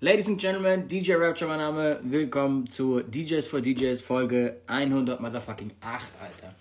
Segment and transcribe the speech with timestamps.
[0.00, 1.98] Ladies and Gentlemen, DJ Rapture mein Name.
[2.02, 6.54] Willkommen zu DJs for DJs Folge 100 motherfucking 8, Alter.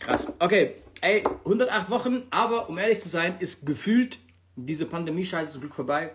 [0.00, 0.32] Krass.
[0.40, 4.18] Okay, ey, 108 Wochen, aber um ehrlich zu sein, ist gefühlt
[4.56, 6.10] diese Pandemie-Scheiße zum Glück vorbei.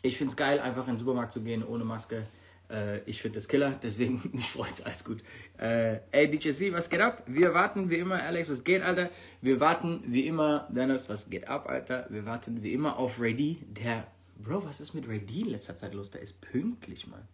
[0.00, 2.26] Ich find's geil, einfach in den Supermarkt zu gehen ohne Maske.
[2.70, 5.18] Äh, ich finde das Killer, deswegen mich freut's, alles gut.
[5.58, 7.22] Äh, ey, DJ C, was geht ab?
[7.26, 9.10] Wir warten wie immer, Alex, was geht, Alter?
[9.42, 12.06] Wir warten wie immer, Dennis, was geht ab, Alter?
[12.08, 14.06] Wir warten wie immer auf D, der
[14.38, 16.10] Bro, was ist mit Ray D in letzter Zeit los?
[16.10, 17.26] Der ist pünktlich, Mann.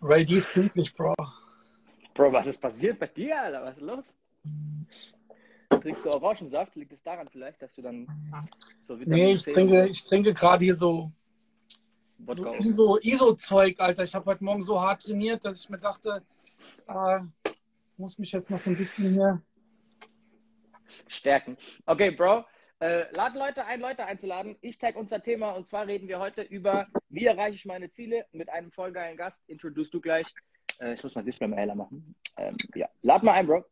[0.00, 1.14] Ray D ist pünktlich, Bro.
[2.14, 3.62] Bro, was ist passiert bei dir, Alter?
[3.62, 4.04] Was ist los?
[5.80, 6.74] Trinkst du Orangensaft?
[6.76, 8.06] Liegt es daran vielleicht, dass du dann
[8.82, 11.12] so Vitamin Nee, ich C trinke, ich trinke gerade hier so,
[12.28, 12.60] so auf?
[12.60, 14.02] ISO, ISO-Zeug, Alter.
[14.04, 16.22] Ich habe heute Morgen so hart trainiert, dass ich mir dachte,
[16.88, 17.20] äh,
[17.98, 19.42] muss mich jetzt noch so ein bisschen hier.
[21.08, 21.58] stärken.
[21.84, 22.44] Okay, Bro.
[22.80, 24.56] Äh, lad Leute ein, Leute einzuladen.
[24.60, 28.24] Ich tag unser Thema und zwar reden wir heute über, wie erreiche ich meine Ziele
[28.30, 29.42] mit einem voll geilen Gast.
[29.48, 30.32] Introduce du gleich.
[30.78, 32.14] Äh, ich muss mal Display mal heller machen.
[32.36, 33.64] Ähm, ja, lad mal ein, Bro.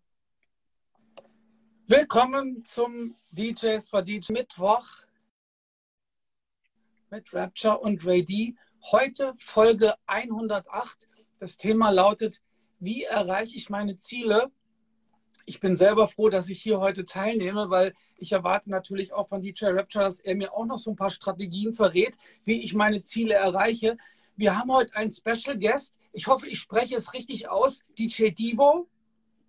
[1.86, 4.88] Willkommen zum DJs for DJ Mittwoch
[7.10, 8.56] mit Rapture und Ray D.
[8.90, 11.08] Heute Folge 108.
[11.38, 12.42] Das Thema lautet,
[12.78, 14.50] wie erreiche ich meine Ziele?
[15.44, 19.42] Ich bin selber froh, dass ich hier heute teilnehme, weil ich erwarte natürlich auch von
[19.42, 23.02] DJ Rapture, dass er mir auch noch so ein paar Strategien verrät, wie ich meine
[23.02, 23.96] Ziele erreiche.
[24.36, 25.94] Wir haben heute einen Special Guest.
[26.12, 27.84] Ich hoffe, ich spreche es richtig aus.
[27.98, 28.88] DJ Divo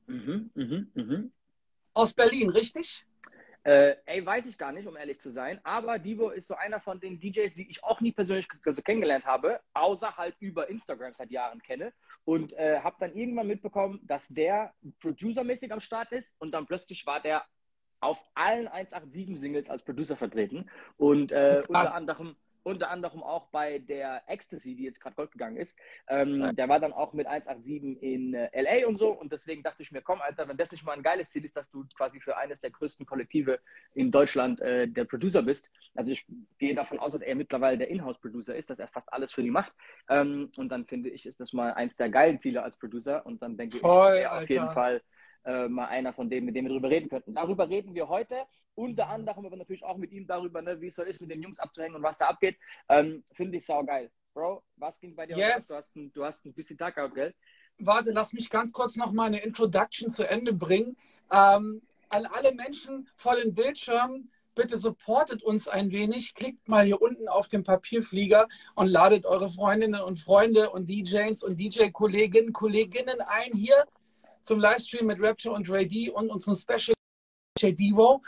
[0.07, 1.31] Mhm, mhm, mhm.
[1.93, 3.05] aus Berlin, richtig?
[3.67, 5.59] Äh, ey, weiß ich gar nicht, um ehrlich zu sein.
[5.65, 9.25] Aber Divo ist so einer von den DJs, die ich auch nie persönlich so kennengelernt
[9.25, 11.91] habe, außer halt über Instagram seit Jahren kenne.
[12.23, 16.33] Und äh, habe dann irgendwann mitbekommen, dass der producermäßig am Start ist.
[16.39, 17.43] Und dann plötzlich war der
[17.99, 20.69] auf allen 187-Singles als Producer vertreten.
[20.95, 22.37] Und äh, unter anderem
[22.67, 25.77] unter anderem auch bei der Ecstasy, die jetzt gerade Gold gegangen ist.
[26.09, 26.51] Ähm, Ja.
[26.51, 29.11] Der war dann auch mit 187 in äh, LA und so.
[29.11, 31.55] Und deswegen dachte ich mir, komm, Alter, wenn das nicht mal ein geiles Ziel ist,
[31.55, 33.59] dass du quasi für eines der größten Kollektive
[33.93, 35.71] in Deutschland äh, der Producer bist.
[35.95, 36.25] Also ich
[36.57, 39.51] gehe davon aus, dass er mittlerweile der Inhouse-Producer ist, dass er fast alles für die
[39.51, 39.73] macht.
[40.09, 43.25] Ähm, und dann finde ich, ist das mal eins der geilen Ziele als Producer.
[43.25, 45.01] Und dann denke Voll, ich, ist er auf jeden Fall
[45.45, 47.33] äh, mal einer von denen, mit dem wir darüber reden könnten.
[47.33, 48.35] Darüber reden wir heute.
[48.77, 51.41] Unter anderem aber natürlich auch mit ihm darüber, ne, wie es so ist, mit den
[51.41, 52.57] Jungs abzuhängen und was da abgeht.
[52.89, 54.11] Ähm, Finde ich saugeil.
[54.35, 55.67] Bro, was ging bei dir Yes.
[55.67, 57.33] Du hast, ein, du hast ein bisschen Tag gehabt, gell?
[57.79, 60.95] Warte, lass mich ganz kurz noch meine Introduction zu Ende bringen.
[61.31, 66.35] Ähm, an alle Menschen vor den Bildschirmen, bitte supportet uns ein wenig.
[66.35, 71.41] Klickt mal hier unten auf den Papierflieger und ladet eure Freundinnen und Freunde und DJs
[71.41, 73.85] und DJ-Kolleginnen, Kolleginnen ein hier
[74.43, 76.93] zum Livestream mit Rapture und Ray D und unserem Special
[77.57, 78.21] DJ Divo.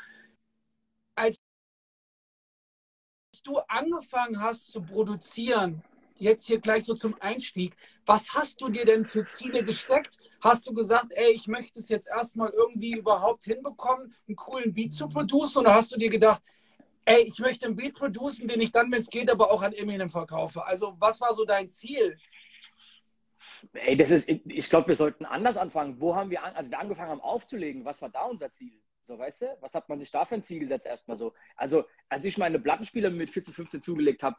[3.50, 5.82] Du angefangen hast zu produzieren,
[6.18, 10.18] jetzt hier gleich so zum Einstieg, was hast du dir denn für Ziele gesteckt?
[10.42, 14.94] Hast du gesagt, ey, ich möchte es jetzt erstmal irgendwie überhaupt hinbekommen, einen coolen Beat
[14.94, 15.60] zu producen?
[15.60, 16.42] Oder hast du dir gedacht,
[17.06, 19.74] ey, ich möchte einen Beat producen, den ich dann, wenn es geht, aber auch an
[19.74, 20.64] Eminem verkaufe?
[20.66, 22.18] Also, was war so dein Ziel?
[23.74, 26.00] Ey, das ist, ich, glaube, wir sollten anders anfangen.
[26.00, 27.84] Wo haben wir, an, also wir angefangen haben aufzulegen?
[27.84, 28.80] Was war da unser Ziel?
[29.10, 29.58] So, weißt du?
[29.62, 31.34] Was hat man sich da für ein Ziel gesetzt erstmal so?
[31.56, 34.38] Also, als ich meine Plattenspieler mit 14, 15 zugelegt habe,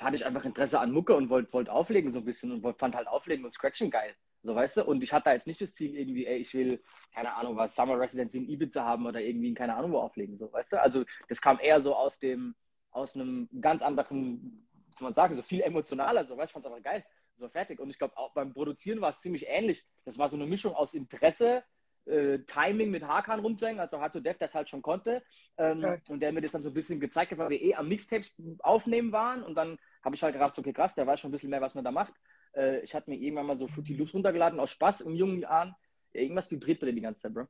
[0.00, 2.80] hatte ich einfach Interesse an Mucke und wollte wollt auflegen so ein bisschen und wollt,
[2.80, 4.16] fand halt Auflegen und Scratchen geil.
[4.42, 4.84] So, weißt du?
[4.84, 6.82] Und ich hatte da jetzt nicht das Ziel irgendwie, ey, ich will,
[7.14, 10.36] keine Ahnung, was, Summer Residency in Ibiza haben oder irgendwie in keine Ahnung wo auflegen,
[10.36, 10.82] so, weißt du?
[10.82, 12.56] Also, das kam eher so aus dem,
[12.90, 16.50] aus einem ganz anderen, wie soll man sagen, so viel emotionaler, so, weißt du?
[16.50, 17.04] Ich fand's aber geil.
[17.36, 17.78] So, fertig.
[17.78, 19.86] Und ich glaube, auch beim Produzieren war es ziemlich ähnlich.
[20.04, 21.62] Das war so eine Mischung aus Interesse,
[22.06, 25.22] äh, Timing mit Hakan rumzuhängen, also Hard to Death das halt schon konnte.
[25.56, 25.96] Ähm, Ja.
[26.08, 28.34] Und der mir das dann so ein bisschen gezeigt hat, weil wir eh am Mixtapes
[28.60, 29.42] aufnehmen waren.
[29.42, 31.74] Und dann habe ich halt gedacht, okay, krass, der weiß schon ein bisschen mehr, was
[31.74, 32.12] man da macht.
[32.54, 35.74] Äh, ich hatte mir irgendwann mal so Fruity Loops runtergeladen, aus Spaß in jungen Jahren.
[36.12, 37.46] Ja, irgendwas vibriert bei dir die ganze Zeit, Bro.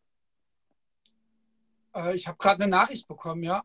[1.95, 3.62] Äh, ich habe gerade eine Nachricht bekommen, ja.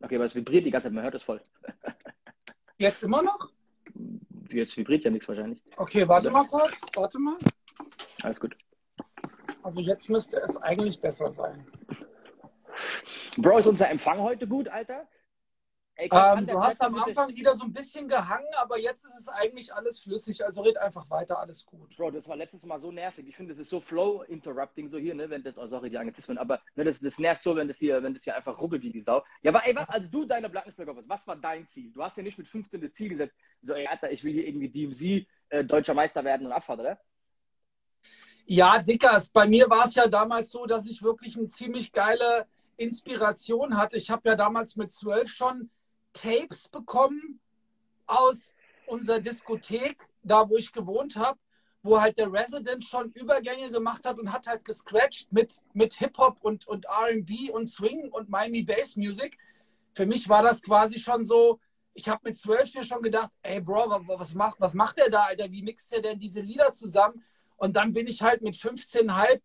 [0.00, 1.40] Okay, aber es vibriert die ganze Zeit, man hört es voll.
[2.78, 3.50] Jetzt immer noch?
[4.50, 5.62] Jetzt vibriert ja nichts wahrscheinlich.
[5.76, 6.80] Okay, warte mal kurz.
[6.94, 7.36] Warte mal.
[8.22, 8.56] Alles gut.
[9.62, 11.64] Also, jetzt müsste es eigentlich besser sein.
[13.36, 15.06] Bro, ist unser Empfang heute gut, Alter?
[15.94, 19.28] Ey, Ähm, du hast am Anfang wieder so ein bisschen gehangen, aber jetzt ist es
[19.28, 20.42] eigentlich alles flüssig.
[20.44, 21.94] Also red einfach weiter, alles gut.
[21.96, 23.28] Bro, das war letztes Mal so nervig.
[23.28, 26.38] Ich finde, das ist so Flow-Interrupting, so hier, ne, wenn das, oh, sorry, die Anglizismen,
[26.38, 28.90] aber ne, das, das nervt so, wenn das hier, wenn das hier einfach ruckelt wie
[28.90, 29.22] die Sau.
[29.42, 31.92] Ja, aber ey, was, als du deine Plattenspieler hast, was war dein Ziel?
[31.92, 34.46] Du hast ja nicht mit 15 das Ziel gesetzt, so, ey, Alter, ich will hier
[34.46, 36.98] irgendwie DMC äh, deutscher Meister werden und Abfahrt, oder?
[38.46, 42.46] Ja, Dickers, bei mir war es ja damals so, dass ich wirklich eine ziemlich geile
[42.76, 43.96] Inspiration hatte.
[43.96, 45.70] Ich habe ja damals mit zwölf schon
[46.12, 47.40] Tapes bekommen
[48.06, 48.54] aus
[48.86, 51.38] unserer Diskothek, da wo ich gewohnt habe,
[51.82, 56.38] wo halt der Resident schon Übergänge gemacht hat und hat halt gescratcht mit, mit Hip-Hop
[56.42, 59.38] und, und RB und Swing und Miami Bass Music.
[59.94, 61.60] Für mich war das quasi schon so,
[61.94, 65.24] ich habe mit zwölf mir schon gedacht, ey Bro, was macht, was macht der da,
[65.24, 65.50] Alter?
[65.50, 67.22] Wie mixt der denn diese Lieder zusammen?
[67.56, 69.40] Und dann bin ich halt mit 15,5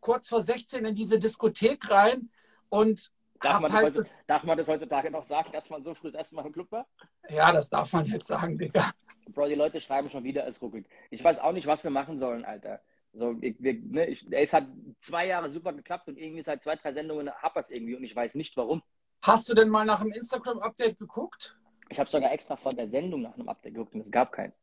[0.00, 2.30] kurz vor 16 in diese Diskothek rein
[2.68, 3.10] und
[3.42, 6.18] Darf man, halt das, darf man, das heutzutage noch sagen, dass man so früh das
[6.18, 6.86] erste Mal im Club war?
[7.28, 8.92] Ja, das darf man jetzt sagen, Digga.
[9.30, 10.86] Bro, die Leute schreiben schon wieder, es ruckelt.
[11.10, 12.80] Ich weiß auch nicht, was wir machen sollen, Alter.
[13.12, 14.66] So, ich, wir, ne, ich, es hat
[15.00, 18.14] zwei Jahre super geklappt und irgendwie seit zwei, drei Sendungen hapert es irgendwie und ich
[18.14, 18.82] weiß nicht warum.
[19.22, 21.56] Hast du denn mal nach dem Instagram-Update geguckt?
[21.88, 24.54] Ich habe sogar extra vor der Sendung nach einem Update geguckt und es gab keins.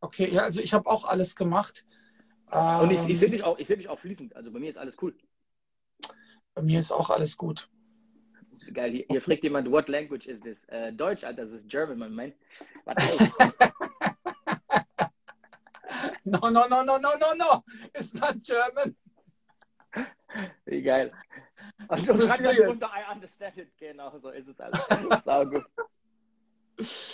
[0.00, 1.84] Okay, ja, also ich habe auch alles gemacht.
[2.50, 4.34] Und ich, ich sehe dich, auch, seh dich auch fließend.
[4.34, 5.14] Also bei mir ist alles cool.
[6.54, 7.68] Bei mir ist auch alles gut.
[8.72, 10.64] Geil, hier, hier fragt jemand, what language is this?
[10.64, 12.32] Äh, Deutsch, Alter, das ist German, mein Mann.
[16.24, 17.64] no, no, no, no, no, no, no.
[17.94, 18.96] It's not German.
[20.64, 21.12] Wie geil.
[21.88, 23.76] Und du schreibst dann runter, I understand it.
[23.78, 24.80] Genau, so ist es alles.
[25.24, 25.64] Sau gut.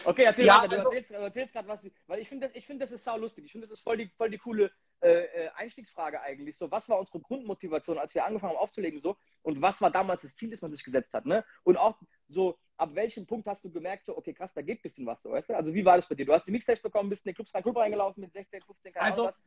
[0.05, 0.69] Okay, erzähl ja, weiter.
[0.69, 3.45] Du also, erzählst, erzählst gerade was, weil ich finde, das, find, das ist sau lustig.
[3.45, 4.71] Ich finde, das ist voll die, voll die coole
[5.01, 6.57] äh, äh, Einstiegsfrage eigentlich.
[6.57, 9.17] So, was war unsere Grundmotivation, als wir angefangen haben aufzulegen, so?
[9.43, 11.45] Und was war damals das Ziel, das man sich gesetzt hat, ne?
[11.65, 14.83] Und auch so, ab welchem Punkt hast du gemerkt, so, okay, krass, da geht ein
[14.83, 15.57] bisschen was, so, weißt du?
[15.57, 16.27] Also, wie war das bei dir?
[16.27, 18.93] Du hast die Mixtape bekommen, bist in den Clubs rein, Club reingelaufen mit 16, 15,
[18.93, 19.41] keine also, was.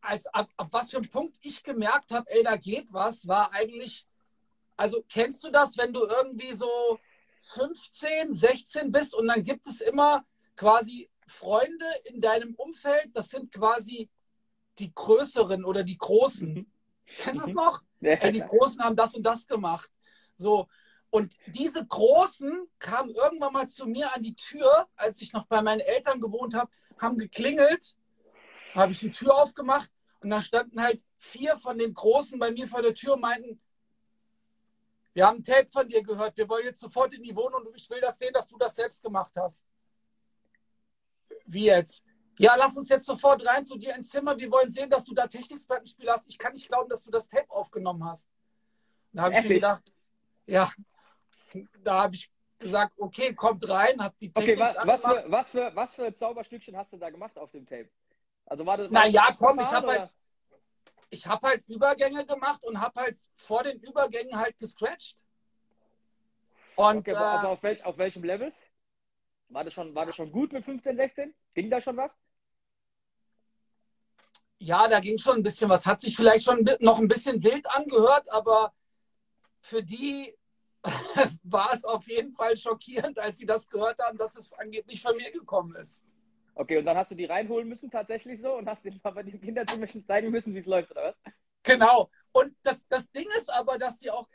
[0.00, 3.52] Als, ab, ab was für einem Punkt ich gemerkt habe, ey, da geht was, war
[3.52, 4.06] eigentlich,
[4.76, 6.98] also, kennst du das, wenn du irgendwie so
[7.40, 10.24] 15, 16 bist und dann gibt es immer
[10.56, 14.08] quasi Freunde in deinem Umfeld, das sind quasi
[14.78, 16.54] die Größeren oder die Großen.
[16.54, 16.66] Mhm.
[17.06, 17.82] Kennst du es noch?
[18.00, 19.90] Ja, Ey, die Großen haben das und das gemacht.
[20.36, 20.68] So.
[21.10, 25.62] Und diese Großen kamen irgendwann mal zu mir an die Tür, als ich noch bei
[25.62, 27.96] meinen Eltern gewohnt habe, haben geklingelt,
[28.74, 29.90] habe ich die Tür aufgemacht
[30.20, 33.60] und dann standen halt vier von den Großen bei mir vor der Tür und meinten,
[35.18, 36.36] wir haben ein Tape von dir gehört.
[36.36, 38.76] Wir wollen jetzt sofort in die Wohnung und ich will das sehen, dass du das
[38.76, 39.64] selbst gemacht hast.
[41.44, 42.04] Wie jetzt?
[42.38, 44.38] Ja, lass uns jetzt sofort rein zu dir ins Zimmer.
[44.38, 46.28] Wir wollen sehen, dass du da Technikplattenspiel hast.
[46.28, 48.28] Ich kann nicht glauben, dass du das Tape aufgenommen hast.
[49.10, 49.92] Da habe ich mir gedacht,
[50.46, 50.70] ja,
[51.82, 52.30] da habe ich
[52.60, 56.14] gesagt, okay, kommt rein, hab die Technik Okay, was, was, für, was, für, was für
[56.14, 57.88] Zauberstückchen hast du da gemacht auf dem Tape?
[58.46, 60.10] Also war das, naja, komm, ich habe halt,
[61.10, 65.24] ich habe halt Übergänge gemacht und habe halt vor den Übergängen halt gescratcht.
[66.76, 68.52] Und, okay, also äh, auf, welch, auf welchem Level?
[69.48, 71.34] War das, schon, war das schon gut mit 15, 16?
[71.54, 72.14] Ging da schon was?
[74.58, 75.86] Ja, da ging schon ein bisschen was.
[75.86, 78.72] Hat sich vielleicht schon noch ein bisschen wild angehört, aber
[79.60, 80.36] für die
[81.42, 85.16] war es auf jeden Fall schockierend, als sie das gehört haben, dass es angeblich von
[85.16, 86.07] mir gekommen ist.
[86.58, 89.40] Okay, und dann hast du die reinholen müssen tatsächlich so und hast den Papa den
[89.40, 91.32] Kinderzimmerchen zeigen müssen, wie es läuft, oder was?
[91.62, 92.10] Genau.
[92.32, 94.26] Und das, das Ding ist aber, dass die auch,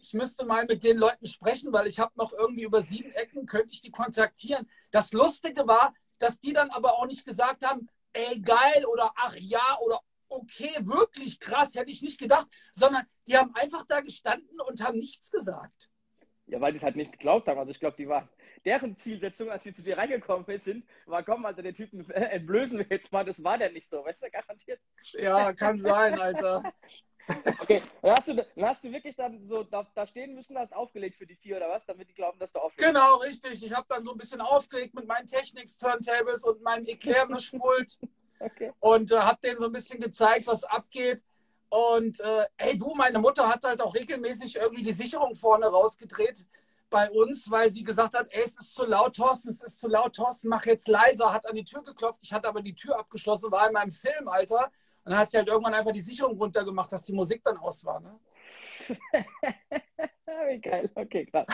[0.00, 3.46] ich müsste mal mit den Leuten sprechen, weil ich habe noch irgendwie über sieben Ecken,
[3.46, 4.68] könnte ich die kontaktieren.
[4.90, 9.36] Das Lustige war, dass die dann aber auch nicht gesagt haben, ey, geil oder ach
[9.36, 14.60] ja oder okay, wirklich krass, hätte ich nicht gedacht, sondern die haben einfach da gestanden
[14.62, 15.90] und haben nichts gesagt.
[16.46, 17.60] Ja, weil die es halt nicht geglaubt haben.
[17.60, 18.28] Also ich glaube, die waren
[18.68, 22.78] deren Zielsetzung, als sie zu dir reingekommen sind, war, komm, Alter, den Typen äh, entblößen
[22.78, 23.24] wir jetzt mal.
[23.24, 24.78] Das war der nicht so, weißt du, garantiert.
[25.12, 26.62] Ja, kann sein, Alter.
[27.60, 30.74] Okay, dann hast, du, dann hast du wirklich dann so da, da, stehen müssen, hast
[30.74, 32.86] aufgelegt für die vier oder was, damit die glauben, dass du auflegst.
[32.86, 33.62] Genau, richtig.
[33.62, 37.98] Ich habe dann so ein bisschen aufgelegt mit meinen Technics-Turntables und meinem Eclair-Mischpult
[38.40, 38.72] okay.
[38.80, 41.22] und äh, habe denen so ein bisschen gezeigt, was abgeht.
[41.68, 46.46] Und äh, ey, du, meine Mutter hat halt auch regelmäßig irgendwie die Sicherung vorne rausgedreht
[46.90, 49.88] bei uns, weil sie gesagt hat, ey, es ist zu laut, Thorsten, es ist zu
[49.88, 52.20] laut, Thorsten, mach jetzt leiser, hat an die Tür geklopft.
[52.22, 54.70] Ich hatte aber die Tür abgeschlossen, war in meinem Film, Alter.
[55.04, 57.84] Und dann hat sie halt irgendwann einfach die Sicherung runtergemacht, dass die Musik dann aus
[57.84, 58.00] war.
[58.00, 58.18] Ne?
[60.48, 61.46] Wie geil, okay, krass.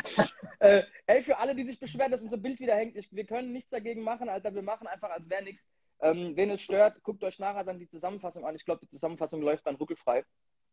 [0.59, 3.53] äh, ey, für alle, die sich beschweren, dass unser Bild wieder hängt, ich, wir können
[3.53, 4.55] nichts dagegen machen, Alter.
[4.55, 5.69] Wir machen einfach, als wäre nichts.
[6.01, 8.57] Ähm, wenn es stört, guckt euch nachher dann die Zusammenfassung an.
[8.57, 10.25] Ich glaube, die Zusammenfassung läuft dann ruckelfrei.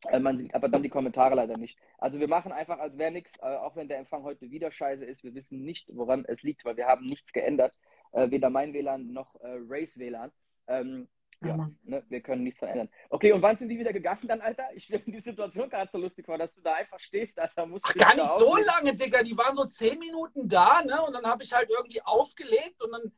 [0.09, 1.77] Äh, man sieht aber dann die Kommentare leider nicht.
[1.99, 5.05] Also wir machen einfach, als wäre nichts, äh, auch wenn der Empfang heute wieder scheiße
[5.05, 5.23] ist.
[5.23, 7.77] Wir wissen nicht, woran es liegt, weil wir haben nichts geändert.
[8.13, 10.31] Äh, weder mein WLAN noch äh, Race WLAN.
[10.67, 11.07] Ähm,
[11.43, 12.89] ja, ne, wir können nichts verändern.
[13.09, 14.65] Okay, und wann sind die wieder gegangen dann, Alter?
[14.75, 17.65] Ich stelle mir die Situation gerade so lustig vor, dass du da einfach stehst, Alter.
[17.65, 19.23] Musst Ach, gar nicht so lange, Digga.
[19.23, 21.01] Die waren so zehn Minuten da, ne?
[21.01, 23.11] Und dann habe ich halt irgendwie aufgelegt und dann,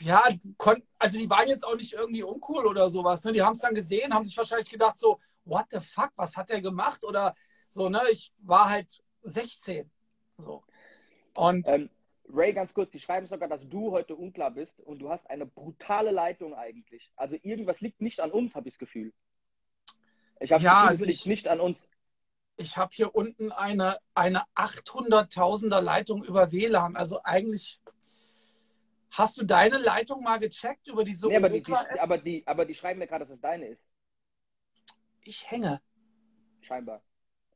[0.00, 0.24] ja,
[0.98, 3.22] also die waren jetzt auch nicht irgendwie uncool oder sowas.
[3.22, 3.32] Ne?
[3.32, 6.50] Die haben es dann gesehen, haben sich wahrscheinlich gedacht so, what the fuck, was hat
[6.50, 7.04] der gemacht?
[7.04, 7.36] Oder
[7.70, 8.02] so, ne?
[8.10, 9.88] Ich war halt 16.
[10.36, 10.64] So.
[11.34, 11.90] Und ähm,
[12.32, 15.46] Ray, ganz kurz, die schreiben sogar, dass du heute unklar bist und du hast eine
[15.46, 17.12] brutale Leitung eigentlich.
[17.16, 19.12] Also irgendwas liegt nicht an uns, habe ich das Gefühl.
[20.40, 21.88] Ich habe ja, also liegt nicht an uns.
[22.56, 26.96] Ich habe hier unten eine, eine 800.000er Leitung über WLAN.
[26.96, 27.80] Also eigentlich
[29.10, 32.64] Hast du deine Leitung mal gecheckt über die nee, aber, die, die, aber, die, aber
[32.64, 33.84] die schreiben mir gerade, dass es deine ist.
[35.22, 35.82] Ich hänge.
[36.60, 37.02] Scheinbar.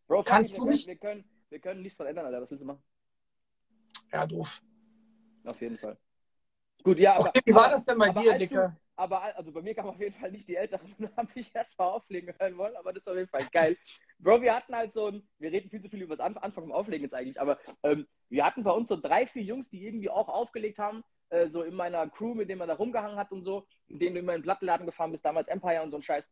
[0.09, 0.87] Bro, Kannst du mich...
[0.87, 2.43] Wir können, wir können nichts dran ändern, Alter.
[2.43, 2.83] Was willst du machen?
[4.13, 4.63] Ja, doof.
[5.45, 5.99] Auf jeden Fall.
[6.83, 7.29] Gut, ja, aber.
[7.29, 8.77] Okay, wie war das denn bei dir, Dicker?
[8.97, 11.87] aber also bei mir kam auf jeden Fall nicht die Älteren, habe ich erst mal
[11.87, 13.77] auflegen hören wollen, aber das ist auf jeden Fall geil.
[14.19, 16.73] Bro, wir hatten halt so ein, wir reden viel zu viel über das Anfang vom
[16.73, 20.11] Auflegen jetzt eigentlich, aber ähm, wir hatten bei uns so drei, vier Jungs, die irgendwie
[20.11, 23.45] auch aufgelegt haben, äh, so in meiner Crew, mit denen man da rumgehangen hat und
[23.45, 26.03] so, in denen du immer in den Plattenladen gefahren bist, damals Empire und so ein
[26.03, 26.31] Scheiß.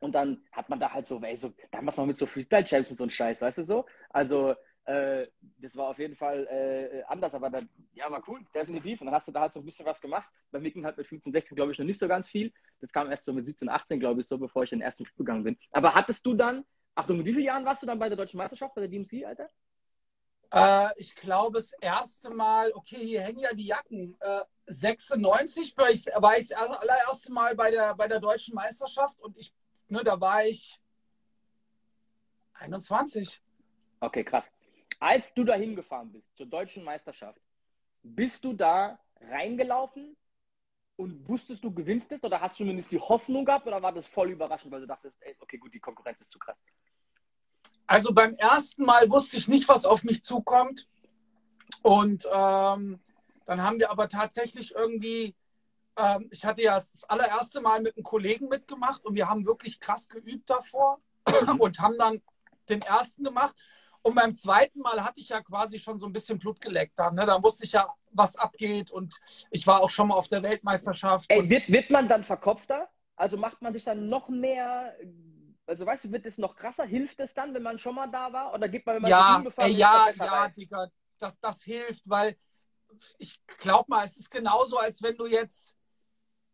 [0.00, 2.96] Und dann hat man da halt so, ey, so damals noch mit so Freestyle-Champs und
[2.96, 3.86] so ein Scheiß, weißt du so?
[4.10, 5.26] Also, äh,
[5.58, 9.00] das war auf jeden Fall äh, anders, aber dann, ja, war cool, definitiv.
[9.00, 10.28] Und dann hast du da halt so ein bisschen was gemacht.
[10.50, 12.52] Bei Micken halt mit 15, 16, glaube ich, noch nicht so ganz viel.
[12.80, 15.06] Das kam erst so mit 17, 18, glaube ich, so, bevor ich in den ersten
[15.06, 15.58] Flug gegangen bin.
[15.70, 16.64] Aber hattest du dann,
[16.94, 19.24] Achtung, mit wie vielen Jahren warst du dann bei der Deutschen Meisterschaft, bei der DMC,
[19.24, 19.48] Alter?
[20.52, 24.16] Äh, ich glaube, das erste Mal, okay, hier hängen ja die Jacken.
[24.20, 29.18] Äh, 96 war ich, war ich das allererste Mal bei der, bei der Deutschen Meisterschaft
[29.20, 29.52] und ich,
[29.88, 30.78] ne, da war ich
[32.54, 33.40] 21.
[34.00, 34.50] Okay, krass.
[35.00, 37.40] Als du da hingefahren bist zur Deutschen Meisterschaft,
[38.02, 40.16] bist du da reingelaufen
[40.96, 44.06] und wusstest du, gewinnst es oder hast du zumindest die Hoffnung gehabt oder war das
[44.06, 46.58] voll überraschend, weil du dachtest, ey, okay, gut, die Konkurrenz ist zu krass?
[47.86, 50.88] Also beim ersten Mal wusste ich nicht, was auf mich zukommt.
[51.82, 53.00] Und ähm,
[53.46, 55.34] dann haben wir aber tatsächlich irgendwie,
[55.96, 59.80] ähm, ich hatte ja das allererste Mal mit einem Kollegen mitgemacht und wir haben wirklich
[59.80, 61.00] krass geübt davor
[61.58, 62.22] und haben dann
[62.68, 63.54] den ersten gemacht.
[64.04, 66.98] Und beim zweiten Mal hatte ich ja quasi schon so ein bisschen Blut geleckt.
[66.98, 67.26] Da, ne?
[67.26, 68.90] da wusste ich ja, was abgeht.
[68.90, 69.18] Und
[69.50, 71.26] ich war auch schon mal auf der Weltmeisterschaft.
[71.28, 72.88] Ey, wird, wird man dann verkopfter?
[73.16, 74.94] Also macht man sich dann noch mehr
[75.66, 76.84] also weißt du, wird es noch krasser?
[76.84, 78.52] Hilft es dann, wenn man schon mal da war?
[78.52, 82.36] Oder gibt man, wenn man ja, ey, ja, ja, Digga, das, das hilft, weil
[83.18, 85.74] ich glaube mal, es ist genauso, als wenn du jetzt,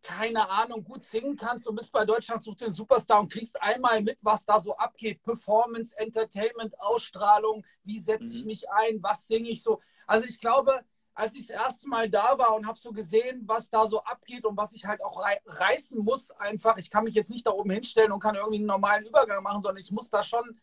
[0.02, 4.02] keine Ahnung, gut singen kannst und bist bei Deutschland sucht den Superstar und kriegst einmal
[4.02, 5.23] mit, was da so abgeht.
[5.23, 8.47] Performance, Entertainment, Ausstrahlung, wie setze ich mhm.
[8.47, 9.80] mich ein, was singe ich so.
[10.07, 10.80] Also ich glaube,
[11.14, 14.45] als ich das erste Mal da war und habe so gesehen, was da so abgeht
[14.47, 16.78] und was ich halt auch reißen muss, einfach.
[16.78, 19.62] Ich kann mich jetzt nicht da oben hinstellen und kann irgendwie einen normalen Übergang machen,
[19.62, 20.59] sondern ich muss da schon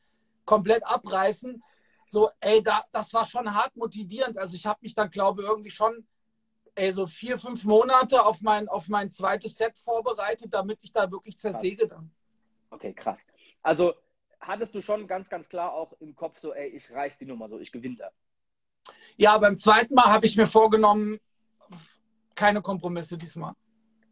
[0.46, 1.62] komplett abreißen.
[2.08, 4.38] So, ey, da, das war schon hart motivierend.
[4.38, 6.08] Also ich habe mich dann, glaube ich, irgendwie schon
[6.78, 11.10] ey, so vier, fünf Monate auf mein, auf mein zweites Set vorbereitet, damit ich da
[11.12, 12.12] wirklich zersäge dann.
[12.70, 13.26] Okay, krass.
[13.64, 13.96] Also
[14.40, 17.50] hattest du schon ganz, ganz klar auch im Kopf so, ey, ich reiß die Nummer
[17.50, 18.12] so, ich gewinne da.
[19.18, 21.20] Ja, beim zweiten Mal habe ich mir vorgenommen,
[22.36, 23.54] keine Kompromisse diesmal.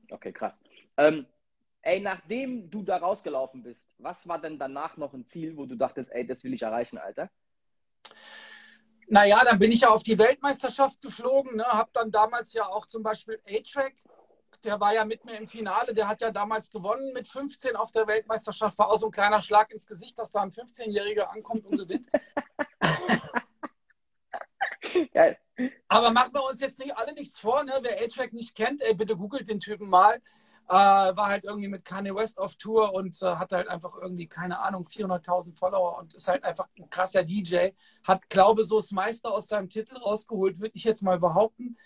[0.10, 0.60] Okay, krass.
[0.98, 1.28] Ähm,
[1.84, 5.76] ey, nachdem du da rausgelaufen bist, was war denn danach noch ein Ziel, wo du
[5.76, 7.30] dachtest, ey, das will ich erreichen, Alter?
[9.08, 11.66] Naja, dann bin ich ja auf die Weltmeisterschaft geflogen, ne?
[11.66, 13.94] habe dann damals ja auch zum Beispiel A-Track,
[14.64, 17.92] der war ja mit mir im Finale, der hat ja damals gewonnen mit 15 auf
[17.92, 21.66] der Weltmeisterschaft, war auch so ein kleiner Schlag ins Gesicht, dass da ein 15-Jähriger ankommt
[21.66, 22.08] und gewinnt.
[25.14, 25.38] Geil.
[25.88, 27.80] Aber machen wir uns jetzt nicht alle nichts vor, ne?
[27.82, 30.20] Wer A-Track nicht kennt, ey, bitte googelt den Typen mal.
[30.68, 34.28] Äh, war halt irgendwie mit Kanye West auf Tour und äh, hat halt einfach irgendwie,
[34.28, 37.70] keine Ahnung, 400.000 Follower und ist halt einfach ein krasser DJ.
[38.04, 41.78] Hat, glaube so das meiste aus seinem Titel rausgeholt, würde ich jetzt mal behaupten.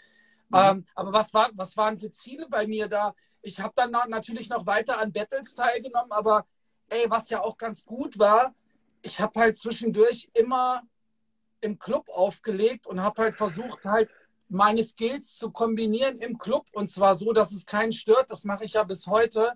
[0.49, 0.57] Mhm.
[0.57, 3.13] Ähm, aber was, war, was waren für Ziele bei mir da?
[3.41, 6.45] Ich habe dann natürlich noch weiter an Battles teilgenommen, aber
[6.87, 8.53] ey, was ja auch ganz gut war,
[9.01, 10.83] ich habe halt zwischendurch immer
[11.61, 14.09] im Club aufgelegt und habe halt versucht, halt
[14.49, 18.31] meine Skills zu kombinieren im Club und zwar so, dass es keinen stört.
[18.31, 19.53] Das mache ich ja bis heute.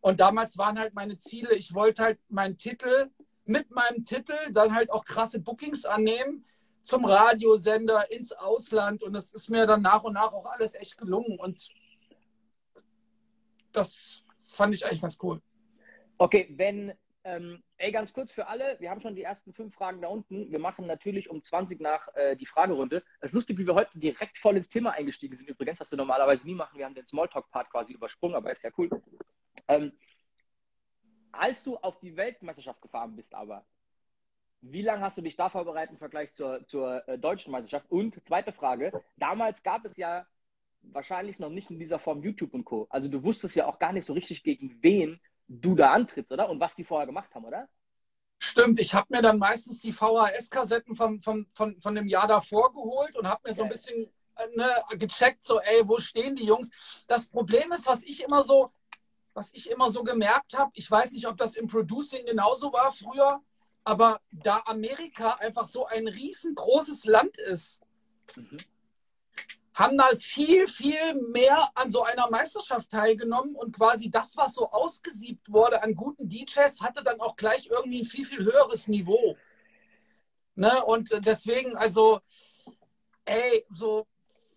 [0.00, 3.10] Und damals waren halt meine Ziele, ich wollte halt meinen Titel
[3.44, 6.44] mit meinem Titel dann halt auch krasse Bookings annehmen
[6.82, 10.96] zum Radiosender ins Ausland und das ist mir dann nach und nach auch alles echt
[10.96, 11.68] gelungen und
[13.72, 15.42] das fand ich eigentlich ganz cool.
[16.16, 16.92] Okay, wenn
[17.24, 20.50] ähm, ey, ganz kurz für alle, wir haben schon die ersten fünf Fragen da unten.
[20.50, 23.02] Wir machen natürlich um 20 nach äh, die Fragerunde.
[23.20, 25.48] Es ist lustig, wie wir heute direkt voll ins Thema eingestiegen sind.
[25.48, 26.78] Übrigens, was wir normalerweise nie machen.
[26.78, 28.88] Wir haben den Smalltalk-Part quasi übersprungen, aber ist ja cool.
[29.68, 29.92] Ähm,
[31.32, 33.64] als du auf die Weltmeisterschaft gefahren bist, aber,
[34.62, 37.90] wie lange hast du dich da vorbereitet im Vergleich zur, zur äh, deutschen Meisterschaft?
[37.90, 40.26] Und zweite Frage, damals gab es ja
[40.82, 42.86] wahrscheinlich noch nicht in dieser Form YouTube und Co.
[42.90, 46.48] Also du wusstest ja auch gar nicht so richtig, gegen wen du da antrittst, oder?
[46.48, 47.68] Und was die vorher gemacht haben, oder?
[48.38, 52.72] Stimmt, ich habe mir dann meistens die VHS-Kassetten von, von, von, von dem Jahr davor
[52.72, 56.46] geholt und habe mir so ein bisschen äh, ne, gecheckt, so, ey, wo stehen die
[56.46, 56.70] Jungs?
[57.06, 58.72] Das Problem ist, was ich immer so,
[59.34, 62.92] was ich immer so gemerkt habe, ich weiß nicht, ob das im Producing genauso war
[62.92, 63.42] früher,
[63.84, 67.82] aber da Amerika einfach so ein riesengroßes Land ist,
[68.36, 68.58] mhm
[69.74, 74.68] haben da viel, viel mehr an so einer Meisterschaft teilgenommen und quasi das, was so
[74.68, 79.36] ausgesiebt wurde an guten DJs, hatte dann auch gleich irgendwie ein viel, viel höheres Niveau.
[80.56, 80.84] Ne?
[80.84, 82.20] Und deswegen, also,
[83.24, 84.06] ey, so,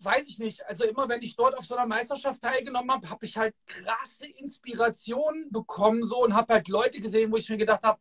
[0.00, 3.24] weiß ich nicht, also immer wenn ich dort auf so einer Meisterschaft teilgenommen habe, habe
[3.24, 7.84] ich halt krasse Inspirationen bekommen so und habe halt Leute gesehen, wo ich mir gedacht
[7.84, 8.00] habe,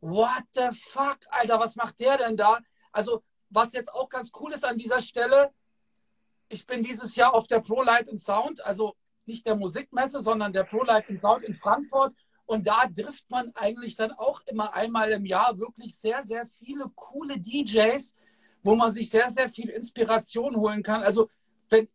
[0.00, 2.58] what the fuck, Alter, was macht der denn da?
[2.92, 5.50] Also, was jetzt auch ganz cool ist an dieser Stelle,
[6.50, 10.64] ich bin dieses Jahr auf der Pro Light Sound, also nicht der Musikmesse, sondern der
[10.64, 12.12] Pro Light Sound in Frankfurt.
[12.44, 16.90] Und da trifft man eigentlich dann auch immer einmal im Jahr wirklich sehr, sehr viele
[16.96, 18.14] coole DJs,
[18.64, 21.02] wo man sich sehr, sehr viel Inspiration holen kann.
[21.02, 21.30] Also,
[21.68, 21.88] wenn,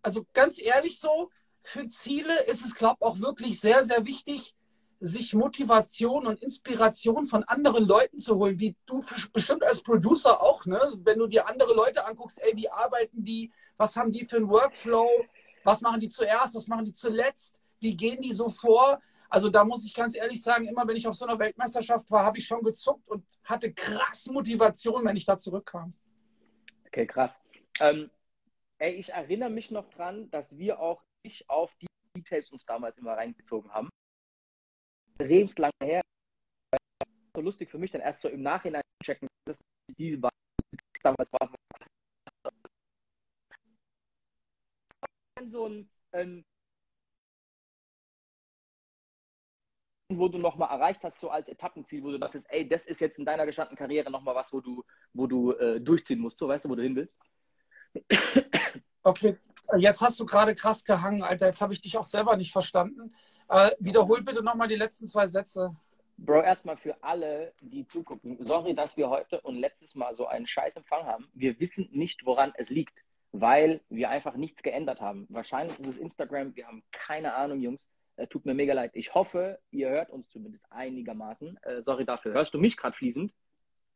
[0.00, 1.30] also ganz ehrlich so,
[1.62, 4.54] für Ziele ist es, glaube ich, auch wirklich sehr, sehr wichtig,
[5.00, 10.66] sich Motivation und Inspiration von anderen Leuten zu holen, wie du bestimmt als Producer auch,
[10.66, 10.78] ne?
[10.98, 14.48] Wenn du dir andere Leute anguckst, ey, wie arbeiten die, was haben die für einen
[14.50, 15.08] Workflow,
[15.64, 19.00] was machen die zuerst, was machen die zuletzt, wie gehen die so vor?
[19.30, 22.24] Also da muss ich ganz ehrlich sagen, immer wenn ich auf so einer Weltmeisterschaft war,
[22.24, 25.94] habe ich schon gezuckt und hatte krass Motivation, wenn ich da zurückkam.
[26.88, 27.40] Okay, krass.
[27.78, 28.10] Ähm,
[28.78, 32.98] ey, ich erinnere mich noch dran, dass wir auch nicht auf die Details uns damals
[32.98, 33.88] immer reingezogen haben
[35.20, 36.02] extremst lange her.
[37.36, 39.56] So lustig für mich, dann erst so im Nachhinein checken, dass
[39.98, 40.20] die
[41.02, 41.52] damals war.
[45.48, 46.44] So ein, ein
[50.10, 53.18] wo du nochmal erreicht hast, so als Etappenziel, wo du dachtest, ey, das ist jetzt
[53.18, 56.64] in deiner gestandenen Karriere nochmal was, wo du, wo du äh, durchziehen musst, so weißt
[56.64, 57.16] du, wo du hin willst?
[59.02, 59.38] Okay,
[59.78, 61.46] jetzt hast du gerade krass gehangen, Alter.
[61.46, 63.14] Jetzt habe ich dich auch selber nicht verstanden.
[63.48, 65.74] Äh, wiederhol bitte nochmal die letzten zwei Sätze.
[66.18, 68.36] Bro, erstmal für alle, die zugucken.
[68.44, 71.30] Sorry, dass wir heute und letztes Mal so einen scheiß Empfang haben.
[71.32, 75.26] Wir wissen nicht, woran es liegt, weil wir einfach nichts geändert haben.
[75.28, 76.54] Wahrscheinlich ist es Instagram.
[76.56, 77.86] Wir haben keine Ahnung, Jungs.
[78.16, 78.90] Äh, tut mir mega leid.
[78.94, 81.58] Ich hoffe, ihr hört uns zumindest einigermaßen.
[81.62, 82.32] Äh, sorry dafür.
[82.32, 83.32] Hörst du mich gerade fließend?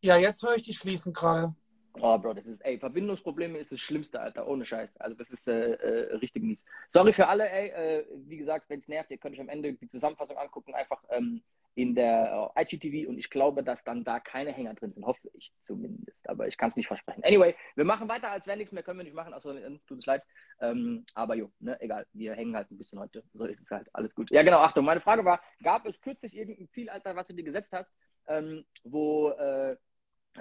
[0.01, 1.55] Ja, jetzt höre ich dich fließend gerade.
[2.01, 4.97] Oh, Bro, das ist, ey, Verbindungsprobleme ist das Schlimmste, Alter, ohne Scheiß.
[4.97, 6.64] Also, das ist äh, äh, richtig mies.
[6.90, 9.73] Sorry für alle, ey, äh, wie gesagt, wenn es nervt, ihr könnt euch am Ende
[9.75, 11.42] die Zusammenfassung angucken, einfach ähm,
[11.74, 15.28] in der äh, IGTV und ich glaube, dass dann da keine Hänger drin sind, hoffe
[15.32, 17.24] ich zumindest, aber ich kann es nicht versprechen.
[17.24, 19.98] Anyway, wir machen weiter, als wäre nichts mehr, können wir nicht machen, außer, äh, tut
[19.98, 20.22] es leid.
[20.60, 23.88] Ähm, aber jo, ne, egal, wir hängen halt ein bisschen heute, so ist es halt,
[23.92, 24.30] alles gut.
[24.30, 27.44] Ja, genau, Achtung, meine Frage war, gab es kürzlich irgendein Ziel, Alter, was du dir
[27.44, 27.92] gesetzt hast,
[28.28, 29.76] ähm, wo, äh,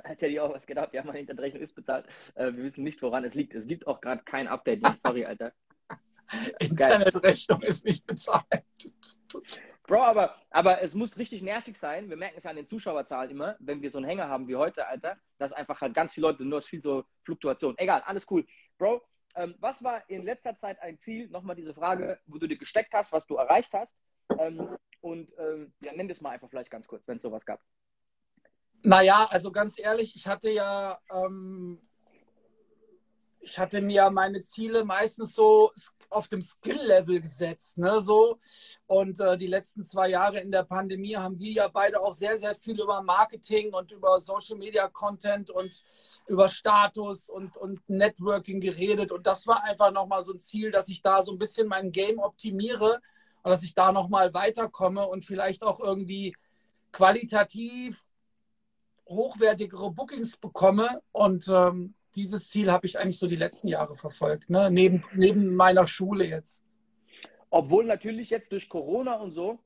[0.03, 2.07] Hätte ja auch was gedacht, ja, meine Internetrechnung ist bezahlt.
[2.33, 3.53] Äh, wir wissen nicht, woran es liegt.
[3.53, 4.81] Es gibt auch gerade kein Update.
[4.97, 5.53] Sorry, Alter.
[6.59, 8.43] Internetrechnung ist nicht bezahlt.
[9.85, 12.09] Bro, aber, aber es muss richtig nervig sein.
[12.09, 14.55] Wir merken es ja an den Zuschauerzahlen immer, wenn wir so einen Hänger haben wie
[14.55, 17.77] heute, Alter, dass einfach halt ganz viele Leute, nur ist viel so Fluktuation.
[17.77, 18.45] Egal, alles cool.
[18.77, 19.01] Bro,
[19.35, 21.27] ähm, was war in letzter Zeit ein Ziel?
[21.29, 23.97] Nochmal diese Frage, wo du dir gesteckt hast, was du erreicht hast.
[24.39, 27.59] Ähm, und ähm, ja, nenn das mal einfach vielleicht ganz kurz, wenn es sowas gab.
[28.83, 31.81] Naja, also ganz ehrlich, ich hatte ja, ähm,
[33.39, 35.71] ich hatte mir meine Ziele meistens so
[36.13, 38.39] auf dem Skill-Level gesetzt, ne, so.
[38.87, 42.37] Und äh, die letzten zwei Jahre in der Pandemie haben wir ja beide auch sehr,
[42.37, 45.83] sehr viel über Marketing und über Social Media Content und
[46.27, 49.11] über Status und, und Networking geredet.
[49.11, 51.91] Und das war einfach nochmal so ein Ziel, dass ich da so ein bisschen mein
[51.91, 53.01] Game optimiere
[53.41, 56.35] und dass ich da nochmal weiterkomme und vielleicht auch irgendwie
[56.91, 58.05] qualitativ
[59.07, 61.01] hochwertigere Bookings bekomme.
[61.11, 64.69] Und ähm, dieses Ziel habe ich eigentlich so die letzten Jahre verfolgt, ne?
[64.71, 66.65] neben, neben meiner Schule jetzt.
[67.49, 69.59] Obwohl natürlich jetzt durch Corona und so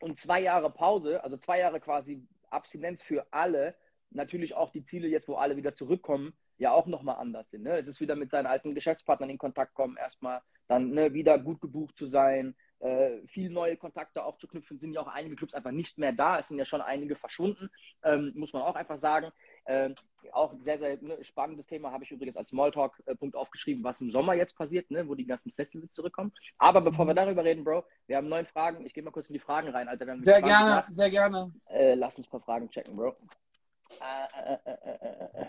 [0.00, 3.74] und zwei Jahre Pause, also zwei Jahre quasi Abstinenz für alle,
[4.10, 7.64] natürlich auch die Ziele jetzt, wo alle wieder zurückkommen, ja auch nochmal anders sind.
[7.64, 7.76] Ne?
[7.76, 11.60] Es ist wieder mit seinen alten Geschäftspartnern in Kontakt kommen, erstmal dann ne, wieder gut
[11.60, 15.54] gebucht zu sein, äh, viel neue Kontakte auch zu knüpfen, sind ja auch einige Clubs
[15.54, 16.38] einfach nicht mehr da.
[16.38, 17.70] Es sind ja schon einige verschwunden,
[18.02, 19.32] ähm, muss man auch einfach sagen.
[19.66, 19.94] Ähm,
[20.32, 24.10] auch ein sehr, sehr ne, spannendes Thema habe ich übrigens als Smalltalk-Punkt aufgeschrieben, was im
[24.10, 26.32] Sommer jetzt passiert, ne, wo die ganzen Festivals zurückkommen.
[26.58, 27.16] Aber bevor wir mhm.
[27.16, 28.84] darüber reden, Bro, wir haben neun Fragen.
[28.84, 30.18] Ich gehe mal kurz in die Fragen rein, Alter.
[30.18, 31.52] sehr gerne, sehr gerne.
[31.68, 33.14] Äh, lass uns ein paar Fragen checken, Bro.
[34.00, 35.46] Äh, äh, äh, äh, äh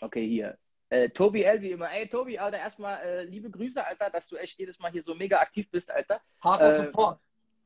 [0.00, 0.58] okay, hier.
[0.88, 1.90] Äh, Tobi L, wie immer.
[1.90, 5.14] Ey, Tobi, Alter, erstmal äh, liebe Grüße, Alter, dass du echt jedes Mal hier so
[5.14, 6.20] mega aktiv bist, Alter.
[6.40, 7.20] Harter äh, Support.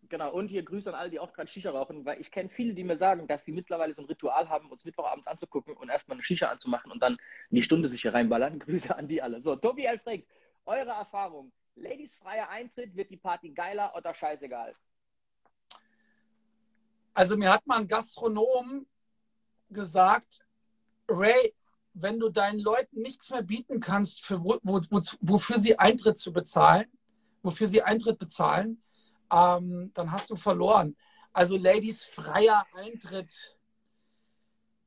[0.09, 2.75] Genau, und hier Grüße an alle, die auch gerade Shisha rauchen, weil ich kenne viele,
[2.75, 6.17] die mir sagen, dass sie mittlerweile so ein Ritual haben, uns Mittwochabends anzugucken und erstmal
[6.17, 7.17] eine Shisha anzumachen und dann
[7.51, 8.59] die Stunde sich hier reinballern.
[8.59, 9.41] Grüße an die alle.
[9.41, 10.25] So, Tobi L fragt,
[10.65, 11.53] eure Erfahrung.
[11.77, 14.73] Ladies freier Eintritt, wird die Party geiler oder scheißegal?
[17.15, 18.87] Also mir hat mal ein Gastronom
[19.69, 20.45] gesagt,
[21.09, 21.55] Ray,
[21.95, 26.33] wenn du deinen Leuten nichts mehr bieten kannst, für, wo, wo, wofür sie Eintritt zu
[26.33, 26.87] bezahlen,
[27.43, 28.83] wofür sie Eintritt bezahlen,
[29.33, 30.97] ähm, dann hast du verloren.
[31.33, 33.57] Also Ladies freier Eintritt.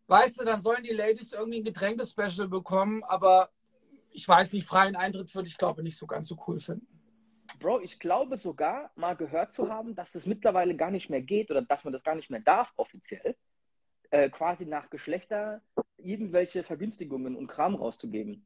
[0.07, 3.49] Weißt du, dann sollen die Ladies irgendwie ein Getränkespecial bekommen, aber
[4.11, 6.87] ich weiß nicht, freien Eintritt würde ich glaube nicht so ganz so cool finden.
[7.59, 11.49] Bro, ich glaube sogar mal gehört zu haben, dass es mittlerweile gar nicht mehr geht
[11.51, 13.35] oder dass man das gar nicht mehr darf offiziell,
[14.09, 15.61] äh, quasi nach Geschlechter
[16.03, 18.45] irgendwelche Vergünstigungen und Kram rauszugeben.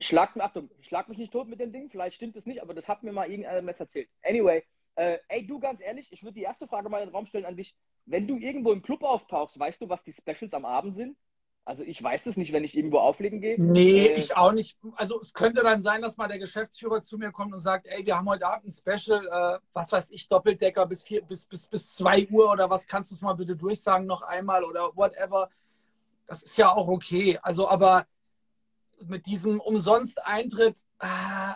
[0.00, 2.88] Schlag, Achtung, schlag mich nicht tot mit dem Ding, vielleicht stimmt es nicht, aber das
[2.88, 4.08] hat mir mal irgendeiner jetzt erzählt.
[4.22, 4.64] Anyway,
[4.96, 7.44] äh, ey, du ganz ehrlich, ich würde die erste Frage mal in den Raum stellen
[7.44, 7.76] an dich.
[8.04, 11.16] Wenn du irgendwo im Club auftauchst, weißt du, was die Specials am Abend sind?
[11.64, 13.60] Also ich weiß es nicht, wenn ich irgendwo auflegen gehe.
[13.60, 14.76] Nee, äh, ich auch nicht.
[14.96, 18.04] Also es könnte dann sein, dass mal der Geschäftsführer zu mir kommt und sagt, ey,
[18.04, 21.68] wir haben heute Abend ein Special, äh, was weiß ich, Doppeldecker bis, vier, bis, bis,
[21.68, 25.50] bis zwei Uhr oder was, kannst du es mal bitte durchsagen noch einmal oder whatever.
[26.32, 27.38] Das ist ja auch okay.
[27.42, 28.06] Also aber
[29.04, 30.80] mit diesem Umsonst-Eintritt.
[30.98, 31.52] Äh,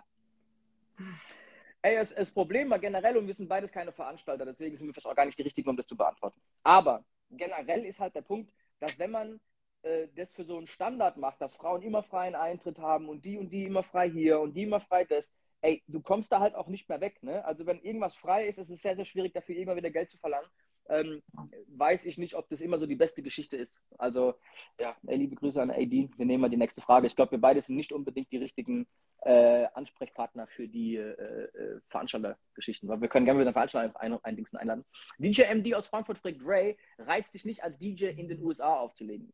[1.80, 4.92] Ey, das, das Problem war generell, und wir sind beides keine Veranstalter, deswegen sind wir
[4.92, 6.38] vielleicht auch gar nicht die Richtigen, um das zu beantworten.
[6.62, 9.40] Aber generell ist halt der Punkt, dass wenn man
[9.80, 13.38] äh, das für so einen Standard macht, dass Frauen immer freien Eintritt haben und die
[13.38, 16.54] und die immer frei hier und die immer frei das, ey, du kommst da halt
[16.54, 17.22] auch nicht mehr weg.
[17.22, 17.42] Ne?
[17.46, 20.18] Also wenn irgendwas frei ist, ist es sehr, sehr schwierig, dafür irgendwann wieder Geld zu
[20.18, 20.50] verlangen
[20.88, 21.22] ähm,
[21.68, 23.80] weiß ich nicht, ob das immer so die beste Geschichte ist.
[23.98, 24.34] Also,
[24.78, 26.10] ja, ey, liebe Grüße an AD.
[26.16, 27.06] Wir nehmen mal die nächste Frage.
[27.06, 28.86] Ich glaube, wir beide sind nicht unbedingt die richtigen
[29.22, 32.88] äh, Ansprechpartner für die äh, äh Veranstaltergeschichten.
[32.88, 34.84] Weil wir können gerne wieder einen Veranstalter ein, ein, einladen.
[35.18, 39.32] DJ MD aus Frankfurt fragt Ray, reizt dich nicht als DJ in den USA aufzulegen?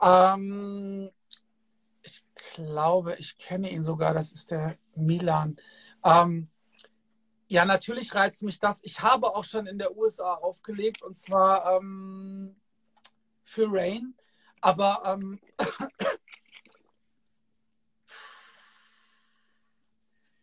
[0.00, 1.10] Ähm,
[2.02, 2.22] ich
[2.54, 4.14] glaube, ich kenne ihn sogar.
[4.14, 5.56] Das ist der Milan.
[6.04, 6.48] Ähm,
[7.54, 8.80] ja, natürlich reizt mich das.
[8.82, 12.60] Ich habe auch schon in der USA aufgelegt und zwar ähm,
[13.44, 14.16] für Rain.
[14.60, 15.40] Aber ähm,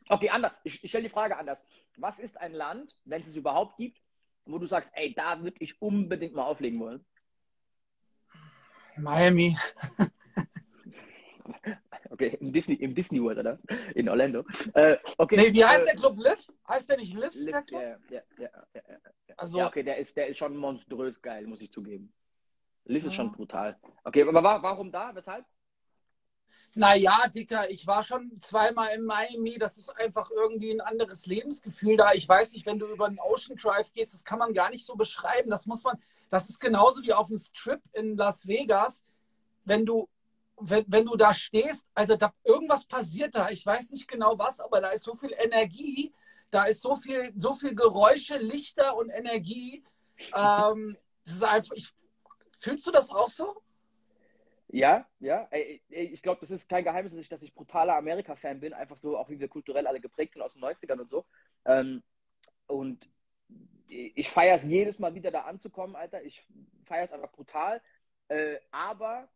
[0.07, 0.53] Okay, anders.
[0.63, 1.61] Ich, ich stelle die Frage anders.
[1.97, 4.01] Was ist ein Land, wenn es es überhaupt gibt,
[4.45, 7.05] wo du sagst, ey, da würde ich unbedingt mal auflegen wollen?
[8.95, 9.57] Miami.
[12.27, 13.57] Im Disney, im Disney World, oder?
[13.95, 14.45] In Orlando.
[14.73, 15.37] Äh, okay.
[15.37, 16.17] Nee, wie heißt äh, der Club?
[16.17, 16.47] Liv?
[16.67, 17.33] Heißt der nicht Liv?
[17.33, 21.21] Liv ja, ja, ja, ja, ja, Also, ja, okay, der ist, der ist schon monströs
[21.21, 22.13] geil, muss ich zugeben.
[22.85, 23.09] Liv ja.
[23.09, 23.77] ist schon brutal.
[24.03, 25.13] Okay, aber warum da?
[25.13, 25.45] Weshalb?
[26.73, 29.57] Naja, Dicker, ich war schon zweimal in Miami.
[29.59, 32.13] Das ist einfach irgendwie ein anderes Lebensgefühl da.
[32.13, 34.85] Ich weiß nicht, wenn du über den Ocean Drive gehst, das kann man gar nicht
[34.85, 35.49] so beschreiben.
[35.49, 35.97] Das muss man,
[36.29, 39.05] das ist genauso wie auf dem Strip in Las Vegas.
[39.65, 40.07] Wenn du
[40.63, 43.49] wenn, wenn du da stehst, also da, irgendwas passiert da.
[43.49, 46.13] Ich weiß nicht genau was, aber da ist so viel Energie,
[46.51, 49.83] da ist so viel, so viel Geräusche, Lichter und Energie.
[50.35, 51.89] Ähm, das ist einfach, ich,
[52.59, 53.61] fühlst du das auch so?
[54.67, 55.49] Ja, ja.
[55.89, 59.39] Ich glaube, das ist kein Geheimnis, dass ich, brutaler Amerika-Fan bin, einfach so, auch wie
[59.39, 61.25] wir kulturell alle geprägt sind aus den 90ern und so.
[61.65, 62.01] Ähm,
[62.67, 63.09] und
[63.87, 66.23] ich feiere es jedes Mal wieder da anzukommen, Alter.
[66.23, 66.45] Ich
[66.85, 67.81] feiere es einfach brutal.
[68.29, 69.27] Äh, aber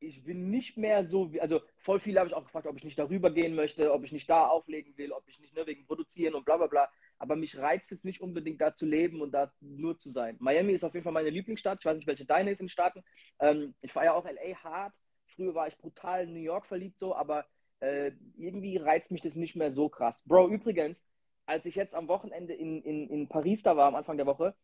[0.00, 2.98] ich bin nicht mehr so, also voll viele habe ich auch gefragt, ob ich nicht
[2.98, 6.34] darüber gehen möchte, ob ich nicht da auflegen will, ob ich nicht ne, wegen Produzieren
[6.34, 6.88] und bla bla bla.
[7.18, 10.36] Aber mich reizt jetzt nicht unbedingt da zu leben und da nur zu sein.
[10.38, 11.78] Miami ist auf jeden Fall meine Lieblingsstadt.
[11.80, 13.02] Ich weiß nicht, welche deine ist in den Staaten.
[13.40, 15.00] Ähm, ich feiere auch LA hart.
[15.34, 17.46] Früher war ich brutal in New York verliebt so, aber
[17.80, 20.22] äh, irgendwie reizt mich das nicht mehr so krass.
[20.26, 21.06] Bro, übrigens,
[21.46, 24.54] als ich jetzt am Wochenende in, in, in Paris da war, am Anfang der Woche,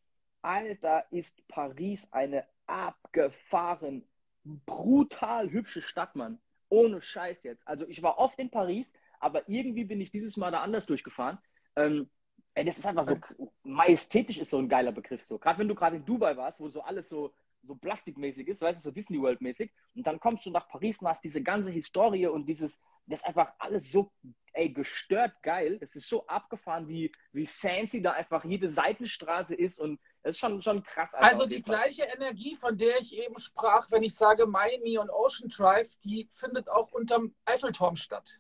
[0.43, 4.05] Alter, ist Paris eine abgefahren
[4.45, 6.39] brutal hübsche Stadt, Mann.
[6.69, 7.67] Ohne Scheiß jetzt.
[7.69, 11.39] Also ich war oft in Paris, aber irgendwie bin ich dieses Mal da anders durchgefahren.
[11.77, 12.09] Ähm,
[12.55, 13.19] ey, das ist einfach so,
[13.63, 15.39] majestätisch ist so ein geiler Begriff so.
[15.39, 18.79] Gerade wenn du gerade in Dubai warst, wo so alles so, so plastikmäßig ist, weißt
[18.79, 19.71] du, so Disney World mäßig.
[19.95, 23.27] Und dann kommst du nach Paris und hast diese ganze Historie und dieses, das ist
[23.27, 24.11] einfach alles so,
[24.53, 25.79] ey, gestört geil.
[25.79, 30.41] Das ist so abgefahren, wie, wie fancy da einfach jede Seitenstraße ist und das ist
[30.41, 31.15] schon, schon krass.
[31.15, 35.49] Also die gleiche Energie, von der ich eben sprach, wenn ich sage Miami und Ocean
[35.49, 38.39] Drive, die findet auch unterm Eiffelturm statt.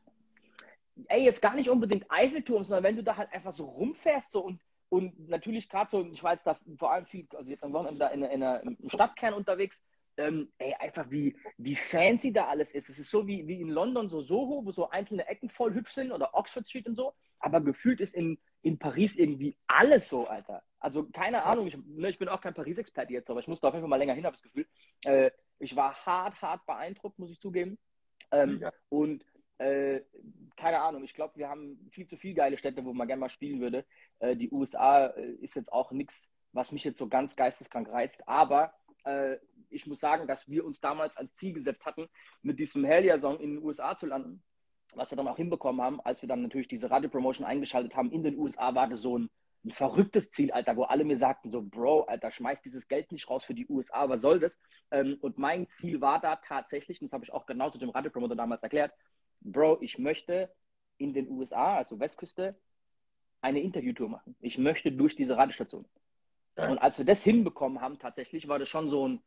[1.08, 4.40] Ey, jetzt gar nicht unbedingt Eiffelturm, sondern wenn du da halt einfach so rumfährst so
[4.40, 7.72] und, und natürlich gerade so, ich war jetzt da vor allem viel, also jetzt am
[7.72, 9.82] Wochenende in, in, in, im Stadtkern unterwegs,
[10.18, 12.90] ähm, ey, einfach wie, wie fancy da alles ist.
[12.90, 15.94] Es ist so wie, wie in London, so Soho, wo so einzelne Ecken voll hübsch
[15.94, 17.14] sind oder Oxford Street und so.
[17.40, 20.62] Aber gefühlt ist in, in Paris irgendwie alles so, Alter.
[20.78, 23.74] Also keine Ahnung, ich, ne, ich bin auch kein Paris-Experte jetzt, aber ich musste auf
[23.74, 24.66] jeden Fall mal länger hin, habe das Gefühl.
[25.04, 27.78] Äh, ich war hart, hart beeindruckt, muss ich zugeben.
[28.30, 28.72] Ähm, ja.
[28.88, 29.24] Und
[29.58, 30.00] äh,
[30.56, 33.30] keine Ahnung, ich glaube, wir haben viel zu viele geile Städte, wo man gerne mal
[33.30, 33.84] spielen würde.
[34.18, 38.26] Äh, die USA äh, ist jetzt auch nichts, was mich jetzt so ganz geisteskrank reizt,
[38.28, 39.36] aber äh,
[39.70, 42.08] ich muss sagen, dass wir uns damals als Ziel gesetzt hatten,
[42.42, 44.42] mit diesem Hell Yeah Song in den USA zu landen,
[44.94, 48.22] was wir dann auch hinbekommen haben, als wir dann natürlich diese Radiopromotion eingeschaltet haben in
[48.22, 49.30] den USA, war das so ein,
[49.64, 53.28] ein verrücktes Ziel, Alter, wo alle mir sagten so, Bro, Alter, schmeiß dieses Geld nicht
[53.30, 54.58] raus für die USA, was soll das?
[54.90, 57.90] Ähm, und mein Ziel war da tatsächlich, und das habe ich auch genau zu dem
[57.90, 58.94] Radiopromoter damals erklärt,
[59.40, 60.52] Bro, ich möchte
[60.98, 62.56] in den USA, also Westküste,
[63.40, 64.36] eine Interviewtour machen.
[64.40, 65.84] Ich möchte durch diese Radiostation.
[66.56, 66.70] Ja.
[66.70, 69.22] Und als wir das hinbekommen haben, tatsächlich, war das schon so ein,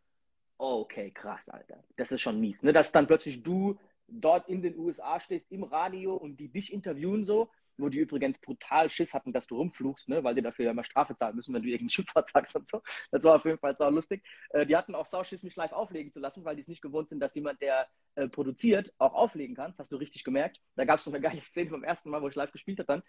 [0.58, 1.84] oh, okay, krass, Alter.
[1.98, 2.64] Das ist schon mies.
[2.64, 2.72] Ne?
[2.72, 7.26] Dass dann plötzlich du dort in den USA stehst, im Radio und die dich interviewen
[7.26, 10.24] so, wo die übrigens brutal Schiss hatten, dass du rumflugst, ne?
[10.24, 12.82] weil die dafür ja immer Strafe zahlen müssen, wenn du irgendeinen Schifffahrt sagst und so.
[13.12, 14.24] Das war auf jeden Fall sau lustig.
[14.50, 16.82] Äh, die hatten auch sau Schiss, mich live auflegen zu lassen, weil die es nicht
[16.82, 19.72] gewohnt sind, dass jemand, der äh, produziert, auch auflegen kann.
[19.72, 20.62] Das hast du richtig gemerkt.
[20.76, 22.88] Da gab es so eine geile Szene vom ersten Mal, wo ich live gespielt habe
[22.88, 23.04] dann.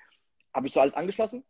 [0.53, 1.45] Habe ich so alles angeschlossen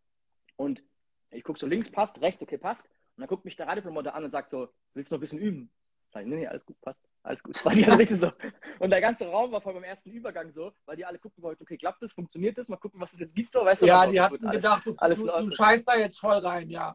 [0.56, 0.82] und
[1.30, 2.84] ich gucke so links, passt, rechts, okay, passt.
[2.84, 5.38] Und dann guckt mich der Radiopromoter an und sagt so, willst du noch ein bisschen
[5.38, 5.70] üben?
[6.12, 7.00] Sag ich, nee, nee, alles gut, passt.
[7.26, 7.56] Alles gut.
[7.64, 8.30] War die also richtig so.
[8.78, 11.62] Und der ganze Raum war vor beim ersten Übergang so, weil die alle gucken wollten,
[11.62, 13.86] okay, klappt das, funktioniert das, mal gucken, was es jetzt gibt so, weißt du?
[13.86, 16.94] Ja, die hatten gut, gedacht, du, alles du, du scheißt da jetzt voll rein, ja.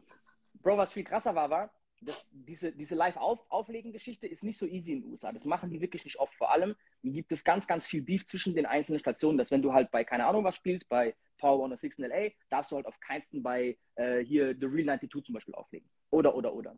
[0.62, 5.02] Bro, was viel krasser war, war, das, diese, diese Live-Auflegen-Geschichte ist nicht so easy in
[5.02, 5.32] den USA.
[5.32, 6.34] Das machen die wirklich nicht oft.
[6.34, 9.74] Vor allem gibt es ganz, ganz viel Beef zwischen den einzelnen Stationen, dass wenn du
[9.74, 12.98] halt bei, keine Ahnung was spielst, bei Power 106 in LA, darfst du halt auf
[13.00, 15.88] keinsten bei äh, hier The Real 92 zum Beispiel auflegen.
[16.10, 16.76] Oder, oder, oder.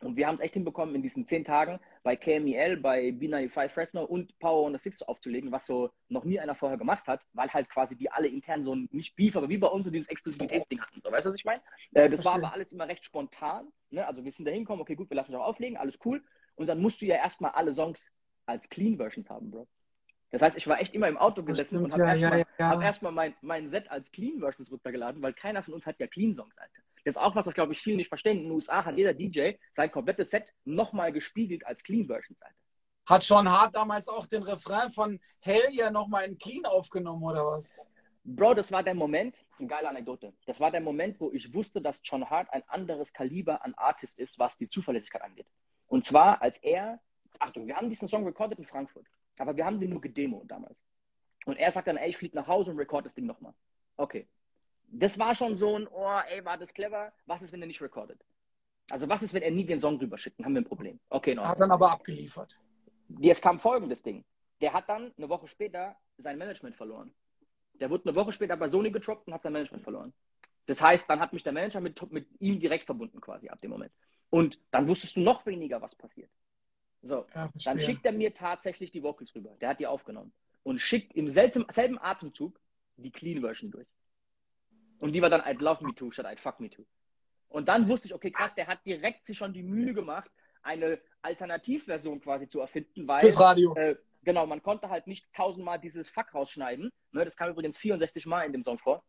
[0.00, 4.04] Und wir haben es echt hinbekommen, in diesen zehn Tagen bei KMEL, bei B95 Fresno
[4.04, 7.96] und Power 106 aufzulegen, was so noch nie einer vorher gemacht hat, weil halt quasi
[7.96, 11.00] die alle intern so ein, nicht Beef, aber wie bei uns so dieses Exklusivitätsding hatten.
[11.02, 11.62] So, weißt du, was ich meine?
[11.94, 13.68] Äh, das war aber alles immer recht spontan.
[13.90, 14.06] Ne?
[14.06, 16.22] Also wir sind da hinkommen, okay, gut, wir lassen auch auflegen, alles cool.
[16.56, 18.10] Und dann musst du ja erstmal alle Songs
[18.46, 19.68] als Clean Versions haben, Bro.
[20.34, 22.46] Das heißt, ich war echt immer im Auto gesessen stimmt, und habe ja, erstmal ja,
[22.58, 22.70] ja.
[22.70, 26.08] hab erst mein, mein Set als Clean Versions runtergeladen, weil keiner von uns hat ja
[26.08, 26.82] Clean Songs, Alter.
[27.04, 28.38] Das ist auch was, was glaube ich viele nicht verstehen.
[28.38, 32.56] In den USA hat jeder DJ sein komplettes Set nochmal gespiegelt als Clean Versions, Alter.
[33.06, 37.46] Hat Sean Hart damals auch den Refrain von Hell ja nochmal in Clean aufgenommen oder
[37.46, 37.86] was?
[38.24, 40.32] Bro, das war der Moment, das ist eine geile Anekdote.
[40.46, 44.18] Das war der Moment, wo ich wusste, dass John Hart ein anderes Kaliber an Artist
[44.18, 45.46] ist, was die Zuverlässigkeit angeht.
[45.86, 46.98] Und zwar, als er,
[47.38, 49.06] Achtung, wir haben diesen Song recorded in Frankfurt.
[49.38, 50.82] Aber wir haben den nur gedemo damals.
[51.46, 53.54] Und er sagt dann, ey, ich fliege nach Hause und record das Ding nochmal.
[53.96, 54.26] Okay.
[54.88, 57.12] Das war schon so ein, oh, ey, war das clever?
[57.26, 58.24] Was ist, wenn er nicht recordet?
[58.90, 60.38] Also was ist, wenn er nie den Song drüber schickt?
[60.38, 61.00] Dann haben wir ein Problem.
[61.08, 61.46] Okay, noch.
[61.46, 62.58] Hat dann aber abgeliefert.
[63.18, 64.24] Jetzt kam folgendes Ding.
[64.60, 67.14] Der hat dann eine Woche später sein Management verloren.
[67.74, 70.12] Der wurde eine Woche später bei Sony getroppt und hat sein Management verloren.
[70.66, 73.70] Das heißt, dann hat mich der Manager mit, mit ihm direkt verbunden quasi ab dem
[73.70, 73.92] Moment.
[74.30, 76.30] Und dann wusstest du noch weniger, was passiert.
[77.04, 79.56] So, ja, dann schickt er mir tatsächlich die Vocals rüber.
[79.60, 80.32] Der hat die aufgenommen.
[80.62, 82.58] Und schickt im selben, selben Atemzug
[82.96, 83.86] die Clean Version durch.
[85.00, 86.86] Und die war dann I'd love me too statt I'd fuck me too.
[87.48, 90.30] Und dann wusste ich, okay, krass, der hat direkt sich schon die Mühe gemacht,
[90.62, 93.20] eine Alternativversion quasi zu erfinden, weil.
[93.20, 93.74] Fürs Radio.
[93.76, 96.90] Äh, genau, man konnte halt nicht tausendmal dieses Fuck rausschneiden.
[97.12, 99.04] Ne, das kam übrigens 64 Mal in dem Song vor.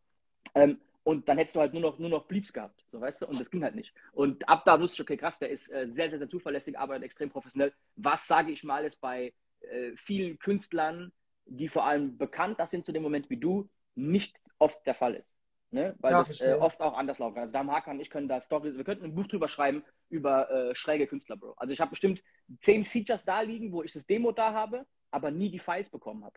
[0.54, 3.26] Ähm, und dann hättest du halt nur noch, nur noch Bleeps gehabt, so weißt du,
[3.28, 3.94] und das ging halt nicht.
[4.10, 7.04] Und ab da wusste ich, okay, krass, der ist äh, sehr, sehr, sehr zuverlässig, arbeitet
[7.04, 7.72] extrem professionell.
[7.94, 11.12] Was sage ich mal ist bei äh, vielen Künstlern,
[11.44, 15.14] die vor allem bekannt das sind zu dem Moment wie du, nicht oft der Fall
[15.14, 15.36] ist.
[15.70, 15.94] Ne?
[16.00, 17.42] Weil ja, das äh, oft auch anders laufen kann.
[17.42, 20.50] Also Dam Hakan und ich können da Stories, wir könnten ein Buch drüber schreiben über
[20.50, 21.54] äh, schräge Künstler, Bro.
[21.56, 22.20] Also ich habe bestimmt
[22.58, 26.24] zehn Features da liegen, wo ich das Demo da habe, aber nie die Files bekommen
[26.24, 26.36] habe.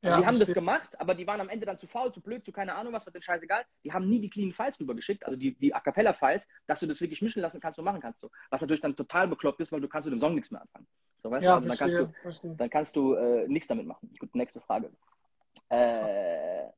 [0.00, 2.44] Ja, die haben das gemacht, aber die waren am Ende dann zu faul, zu blöd,
[2.44, 3.64] zu keine Ahnung was, war den scheißegal.
[3.82, 7.00] Die haben nie die cleanen Files rübergeschickt, also die, die A Cappella-Files, dass du das
[7.00, 8.20] wirklich mischen lassen kannst und machen kannst.
[8.20, 8.30] So.
[8.50, 10.86] Was natürlich dann total bekloppt ist, weil du kannst mit dem Song nichts mehr anfangen.
[11.16, 11.68] So, weißt ja, du?
[11.68, 14.08] Also verstehe, dann kannst du, dann kannst du äh, nichts damit machen.
[14.20, 14.92] Gut, nächste Frage.
[15.68, 16.68] Äh,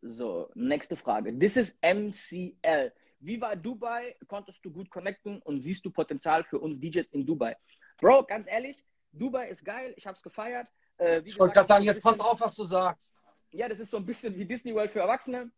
[0.00, 1.38] so, nächste Frage.
[1.38, 2.90] This is MCL.
[3.20, 4.16] Wie war Dubai?
[4.28, 7.54] Konntest du gut connecten und siehst du Potenzial für uns DJs in Dubai?
[7.98, 10.72] Bro, ganz ehrlich, Dubai ist geil, ich habe es gefeiert.
[10.98, 13.22] Äh, ich wollte gerade sagen, jetzt pass auf, was du sagst.
[13.52, 15.50] Ja, das ist so ein bisschen wie Disney World für Erwachsene.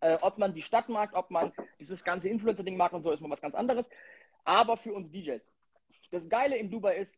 [0.00, 3.20] Äh, ob man die Stadt mag, ob man dieses ganze Influencer-Ding mag und so, ist
[3.20, 3.88] mal was ganz anderes.
[4.44, 5.52] Aber für uns DJs.
[6.10, 7.16] Das Geile in Dubai ist,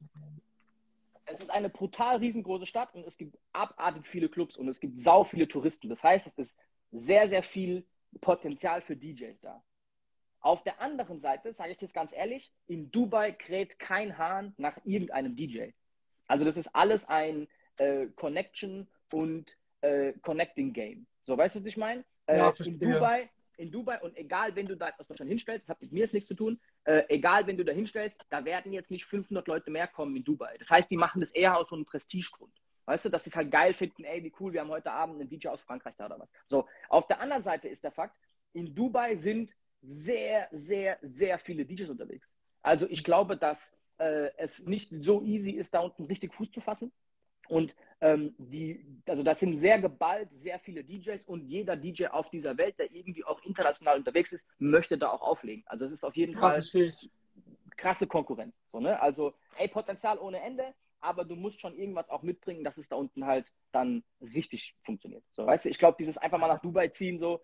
[1.27, 5.01] es ist eine brutal riesengroße Stadt und es gibt abartig viele Clubs und es gibt
[5.01, 5.89] sau viele Touristen.
[5.89, 6.59] Das heißt, es ist
[6.93, 7.87] sehr, sehr viel
[8.21, 9.63] Potenzial für DJs da.
[10.41, 14.77] Auf der anderen Seite, sage ich das ganz ehrlich, in Dubai kräht kein Hahn nach
[14.85, 15.71] irgendeinem DJ.
[16.35, 21.07] Also das ist alles ein äh, Connection und äh, Connecting Game.
[21.23, 22.05] So, weißt du, was ich meine?
[22.27, 22.77] Äh, Ja, in.
[22.77, 26.01] Dubai, in Dubai und egal, wenn du da aus Deutschland hinstellst, das hat mit mir
[26.01, 29.47] jetzt nichts zu tun, äh, egal, wenn du da hinstellst, da werden jetzt nicht 500
[29.47, 30.57] Leute mehr kommen in Dubai.
[30.59, 32.53] Das heißt, die machen das eher aus so einem Prestigegrund.
[32.87, 35.21] Weißt du, dass sie es halt geil finden, ey, wie cool, wir haben heute Abend
[35.21, 36.29] einen DJ aus Frankreich da oder was.
[36.49, 38.17] So, auf der anderen Seite ist der Fakt,
[38.55, 42.27] in Dubai sind sehr, sehr, sehr viele DJs unterwegs.
[42.61, 46.61] Also ich glaube, dass äh, es nicht so easy ist, da unten richtig Fuß zu
[46.61, 46.93] fassen.
[47.49, 52.31] Und ähm, die, also das sind sehr geballt, sehr viele DJs und jeder DJ auf
[52.31, 55.63] dieser Welt, der irgendwie auch international unterwegs ist, möchte da auch auflegen.
[55.67, 56.63] Also es ist auf jeden Fall
[57.77, 58.61] krasse Konkurrenz.
[58.67, 59.01] So, ne?
[59.01, 62.97] Also, ey, Potenzial ohne Ende, aber du musst schon irgendwas auch mitbringen, dass es da
[62.97, 65.25] unten halt dann richtig funktioniert.
[65.31, 67.43] So, weißt du, ich glaube, dieses einfach mal nach Dubai ziehen, so,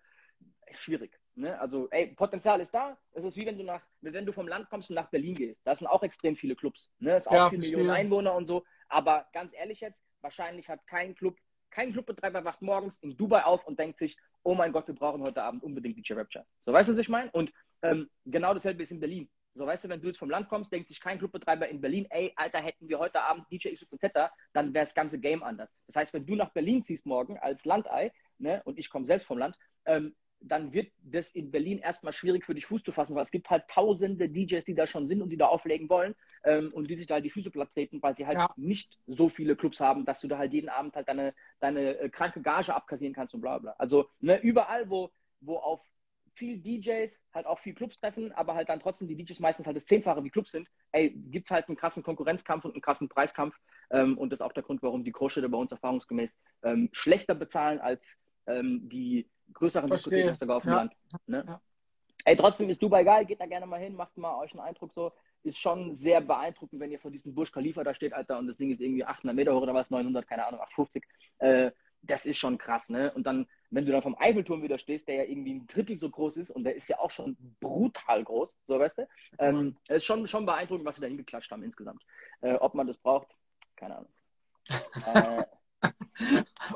[0.73, 1.20] schwierig.
[1.35, 1.59] Ne?
[1.59, 2.97] Also, ey, Potenzial ist da.
[3.13, 5.65] Es ist wie wenn du nach, wenn du vom Land kommst und nach Berlin gehst.
[5.65, 6.91] Da sind auch extrem viele Clubs.
[6.99, 7.15] Ne?
[7.15, 7.77] Es ist auch Ja, vier verstehe.
[7.77, 8.63] Millionen Einwohner und so.
[8.89, 11.37] Aber ganz ehrlich jetzt, wahrscheinlich hat kein Club,
[11.69, 15.21] kein Clubbetreiber wacht morgens in Dubai auf und denkt sich, oh mein Gott, wir brauchen
[15.21, 16.45] heute Abend unbedingt DJ Rapture.
[16.65, 17.31] So, weißt du, was ich meine?
[17.31, 19.29] Und ähm, genau dasselbe ist in Berlin.
[19.53, 22.07] So, weißt du, wenn du jetzt vom Land kommst, denkt sich kein Clubbetreiber in Berlin,
[22.09, 25.75] ey, Alter, hätten wir heute Abend DJ XYZ da, dann wäre das ganze Game anders.
[25.87, 29.25] Das heißt, wenn du nach Berlin ziehst morgen als Landei, ne, und ich komme selbst
[29.25, 33.15] vom Land, ähm, dann wird das in Berlin erstmal schwierig für dich Fuß zu fassen,
[33.15, 36.15] weil es gibt halt tausende DJs, die da schon sind und die da auflegen wollen
[36.43, 38.49] ähm, und die sich da halt die Füße platt treten, weil sie halt Ja.
[38.55, 42.09] nicht so viele Clubs haben, dass du da halt jeden Abend halt deine, deine äh,
[42.09, 43.75] kranke Gage abkassieren kannst und bla bla.
[43.77, 45.81] Also ne, überall, wo, wo auf
[46.33, 49.75] viel DJs halt auch viel Clubs treffen, aber halt dann trotzdem die DJs meistens halt
[49.75, 53.09] das Zehnfache wie Clubs sind, ey, gibt es halt einen krassen Konkurrenzkampf und einen krassen
[53.09, 53.55] Preiskampf.
[53.91, 57.35] Ähm, und das ist auch der Grund, warum die Großstädte bei uns erfahrungsgemäß ähm, schlechter
[57.35, 60.11] bezahlen als ähm, die größeren Verstehe.
[60.11, 60.77] Diskotheken sogar auf dem Ja.
[60.77, 60.93] Land.
[61.27, 61.43] Ne?
[61.47, 61.61] Ja.
[62.25, 64.93] Ey, trotzdem ist Dubai geil, geht da gerne mal hin, macht mal euch einen Eindruck
[64.93, 65.11] so.
[65.43, 68.57] Ist schon sehr beeindruckend, wenn ihr vor diesem Burj Khalifa da steht, Alter, und das
[68.57, 71.03] Ding ist irgendwie 800 Meter hoch oder was, 900, keine Ahnung, 850.
[71.39, 71.71] Äh,
[72.03, 73.11] das ist schon krass, ne?
[73.13, 76.09] Und dann, wenn du dann vom Eiffelturm wieder stehst, der ja irgendwie ein Drittel so
[76.09, 79.07] groß ist und der ist ja auch schon brutal groß, so weißt du,
[79.39, 82.03] ähm, es ist schon, schon beeindruckend, was sie da hingeklatscht haben insgesamt.
[82.41, 83.35] Äh, ob man das braucht,
[83.75, 84.11] keine Ahnung.
[85.13, 85.43] äh,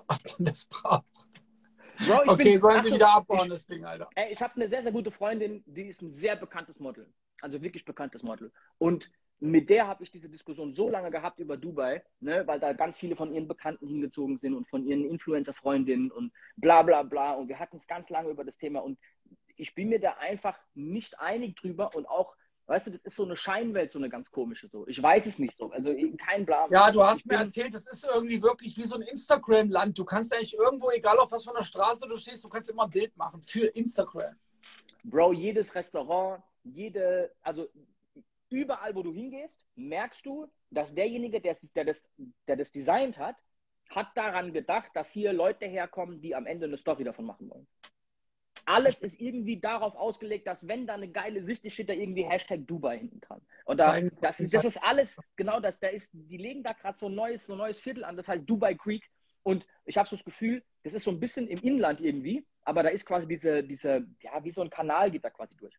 [0.08, 1.06] Ob man das braucht.
[2.00, 4.10] Bro, ich Okay, bin, sollen sie Achtung, wieder abbauen, ich, das Ding, Alter.
[4.16, 7.12] Ey, ich habe eine sehr, sehr gute Freundin, die ist ein sehr bekanntes Model.
[7.42, 8.52] Also wirklich bekanntes Model.
[8.78, 12.74] Und mit der habe ich diese Diskussion so lange gehabt über Dubai, ne, weil da
[12.74, 17.34] ganz viele von ihren Bekannten hingezogen sind und von ihren Influencer-Freundinnen und bla bla bla.
[17.34, 18.80] Und wir hatten es ganz lange über das Thema.
[18.80, 18.98] Und
[19.58, 22.36] ich bin mir da einfach nicht einig drüber und auch,
[22.68, 24.88] weißt du, das ist so eine Scheinwelt, so eine ganz komische so.
[24.88, 25.72] Ich weiß es nicht so.
[25.72, 26.72] Also kein Plan.
[26.72, 29.98] Ja, du hast Ich mir erzählt, das ist irgendwie wirklich wie so ein Instagram-Land.
[29.98, 32.84] Du kannst eigentlich irgendwo, egal auf was von der Straße du stehst, du kannst immer
[32.84, 34.36] ein Bild machen für Instagram.
[35.04, 37.68] Bro, jedes Restaurant, jede, also
[38.50, 42.06] überall, wo du hingehst, merkst du, dass derjenige, der, der, das,
[42.48, 43.36] der das designt hat,
[43.90, 47.68] hat daran gedacht, dass hier Leute herkommen, die am Ende eine Story davon machen wollen.
[48.66, 52.24] Alles ist irgendwie darauf ausgelegt, dass wenn da eine geile Sicht ist, steht da irgendwie
[52.24, 53.42] Hashtag Dubai hinten dran.
[53.66, 56.98] Und da, das, ist, das ist alles, genau das, da ist, die legen da gerade
[56.98, 59.04] so ein neues, so ein neues Viertel an, das heißt Dubai Creek.
[59.44, 62.82] Und ich habe so das Gefühl, das ist so ein bisschen im Inland irgendwie, aber
[62.82, 65.76] da ist quasi diese, diese, ja, wie so ein Kanal geht da quasi durch.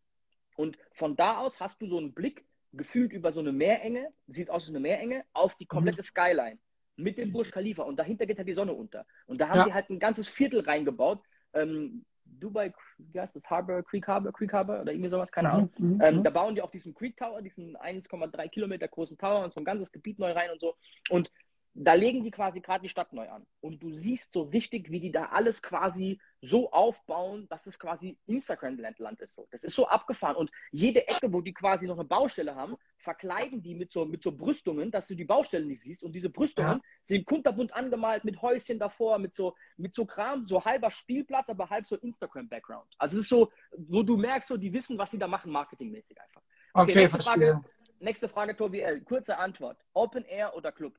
[0.56, 4.50] Und von da aus hast du so einen Blick, gefühlt über so eine Meerenge, sieht
[4.50, 6.58] aus wie eine Meerenge, auf die komplette Skyline
[6.96, 7.82] mit dem Burj Khalifa.
[7.82, 9.06] Und dahinter geht halt die Sonne unter.
[9.26, 9.64] Und da haben Ja.
[9.64, 11.22] die halt ein ganzes Viertel reingebaut.
[11.54, 12.04] Ähm,
[12.40, 13.48] Dubai, wie heißt das?
[13.48, 15.70] Harbor, Creek Harbor, Creek Harbor oder irgendwie sowas, keine Ahnung.
[15.78, 16.24] Mhm, Ähm, mhm.
[16.24, 19.64] da bauen die auch diesen Creek Tower, diesen 1,3 Kilometer großen Tower und so ein
[19.64, 20.76] ganzes Gebiet neu rein und so.
[21.10, 21.30] Und
[21.78, 23.46] da legen die quasi gerade die Stadt neu an.
[23.60, 28.16] Und du siehst so richtig, wie die da alles quasi so aufbauen, dass es quasi
[28.26, 29.34] Instagram-Land ist.
[29.34, 29.46] So.
[29.50, 30.36] Das ist so abgefahren.
[30.36, 34.22] Und jede Ecke, wo die quasi noch eine Baustelle haben, verkleiden die mit so, mit
[34.22, 36.02] so Brüstungen, dass du die Baustelle nicht siehst.
[36.02, 36.80] Und diese Brüstungen Ja.
[37.04, 41.68] sind kunterbunt angemalt mit Häuschen davor, mit so, mit so Kram, so halber Spielplatz, aber
[41.68, 42.94] halb so Instagram-Background.
[42.98, 46.18] Also es ist so, wo du merkst, so, die wissen, was sie da machen, marketingmäßig
[46.20, 46.42] einfach.
[46.72, 47.52] Okay, nächste verstehe.
[47.52, 47.64] Frage.
[47.98, 49.00] Nächste Frage, Tobi L.
[49.02, 49.78] Kurze Antwort.
[49.94, 50.94] Open Air oder Club?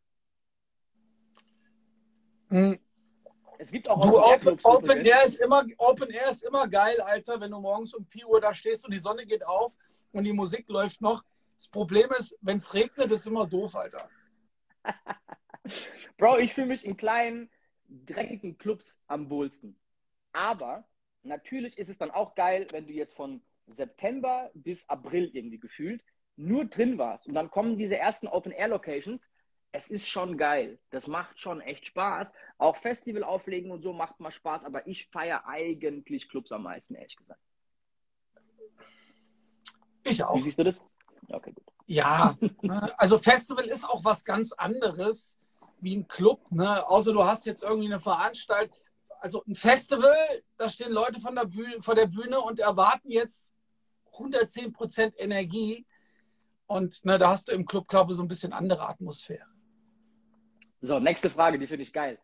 [2.49, 2.79] Mhm.
[3.59, 4.59] Es gibt auch Du, Open.
[4.63, 5.05] Open.
[5.05, 8.39] Air ist immer, Open Air ist immer geil, Alter, wenn du morgens um 4 Uhr
[8.39, 9.75] da stehst und die Sonne geht auf
[10.11, 11.23] und die Musik läuft noch.
[11.55, 14.09] Das Problem ist, wenn es regnet, ist immer doof, Alter.
[16.17, 17.49] Bro, ich fühle mich in kleinen,
[17.87, 19.75] dreckigen Clubs am wohlsten.
[20.33, 20.87] Aber
[21.23, 26.03] natürlich ist es dann auch geil, wenn du jetzt von September bis April irgendwie gefühlt
[26.35, 29.27] nur drin warst und dann kommen diese ersten Open-Air-Locations.
[29.71, 30.79] Es ist schon geil.
[30.89, 32.33] Das macht schon echt Spaß.
[32.57, 36.95] Auch Festival auflegen und so macht mal Spaß, aber ich feiere eigentlich Clubs am meisten,
[36.95, 37.41] ehrlich gesagt.
[40.03, 40.35] Ich auch.
[40.35, 40.81] Wie siehst du das?
[41.29, 41.65] Okay, gut.
[41.85, 45.37] Ja, ne, also Festival ist auch was ganz anderes
[45.79, 46.51] wie ein Club.
[46.51, 46.87] Ne?
[46.87, 48.77] Außer du hast jetzt irgendwie eine Veranstaltung.
[49.19, 50.15] Also ein Festival,
[50.57, 53.53] da stehen Leute von der Bühne, vor der Bühne und erwarten jetzt
[54.13, 55.85] 110 Prozent Energie.
[56.67, 59.47] Und ne, da hast du im Club, glaube ich, so ein bisschen andere Atmosphäre.
[60.81, 62.19] So, nächste Frage, die finde ich geil.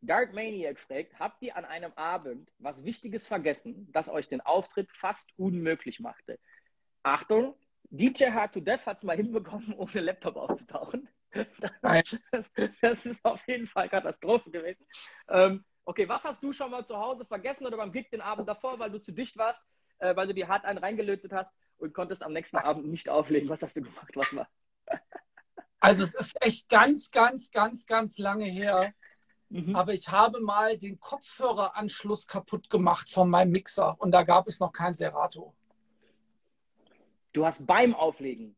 [0.00, 4.90] Dark Maniac fragt, habt ihr an einem Abend was Wichtiges vergessen, das euch den Auftritt
[4.90, 6.40] fast unmöglich machte?
[7.04, 7.54] Achtung,
[7.90, 11.08] DJ Hard to Death hat es mal hinbekommen, ohne Laptop aufzutauchen.
[11.80, 14.84] Das, das, ist auf jeden Fall Katastrophe gewesen.
[15.30, 18.46] Ähm, okay, was hast du schon mal zu Hause vergessen oder beim Gig den Abend
[18.46, 19.62] davor, weil du zu dicht warst,
[19.98, 23.48] äh, weil du dir hart einen reingelötet hast und konntest am nächsten Abend nicht auflegen?
[23.48, 24.12] Was hast du gemacht?
[24.14, 24.46] Was war?
[25.82, 28.94] Also es ist echt ganz, ganz, ganz, ganz lange her.
[29.48, 29.74] Mhm.
[29.74, 34.60] Aber ich habe mal den Kopfhöreranschluss kaputt gemacht von meinem Mixer und da gab es
[34.60, 35.52] noch kein Serato.
[37.32, 38.54] Du hast beim Auflegen.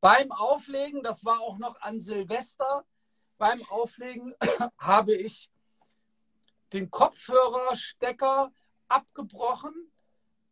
[0.00, 2.86] Beim Auflegen, das war auch noch an Silvester,
[3.36, 4.34] beim Auflegen
[4.78, 5.50] habe ich
[6.72, 8.50] den Kopfhörerstecker
[8.88, 9.92] abgebrochen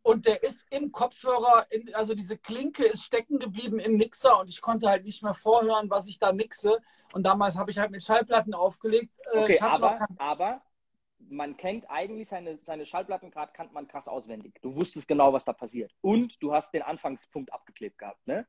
[0.05, 4.49] und der ist im Kopfhörer, in, also diese Klinke ist stecken geblieben im Mixer und
[4.49, 6.77] ich konnte halt nicht mehr vorhören, was ich da mixe.
[7.13, 9.11] Und damals habe ich halt mit Schallplatten aufgelegt.
[9.33, 10.61] Äh, okay, aber, aber
[11.27, 14.61] man kennt eigentlich seine, seine Schallplatten gerade, kann man krass auswendig.
[14.61, 15.91] Du wusstest genau, was da passiert.
[16.01, 18.45] Und du hast den Anfangspunkt abgeklebt gehabt, ne?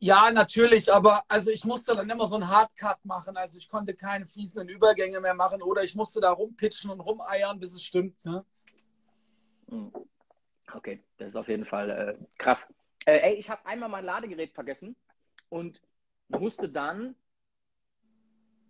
[0.00, 3.36] Ja, natürlich, aber also ich musste dann immer so einen Hardcut machen.
[3.36, 7.60] Also ich konnte keine fließenden Übergänge mehr machen oder ich musste da rumpitchen und rumeiern,
[7.60, 8.22] bis es stimmt.
[8.24, 8.44] Ne?
[9.68, 9.92] Hm.
[10.72, 12.72] Okay, das ist auf jeden Fall äh, krass.
[13.06, 14.96] Äh, ey, ich habe einmal mein Ladegerät vergessen
[15.48, 15.82] und
[16.28, 17.14] musste dann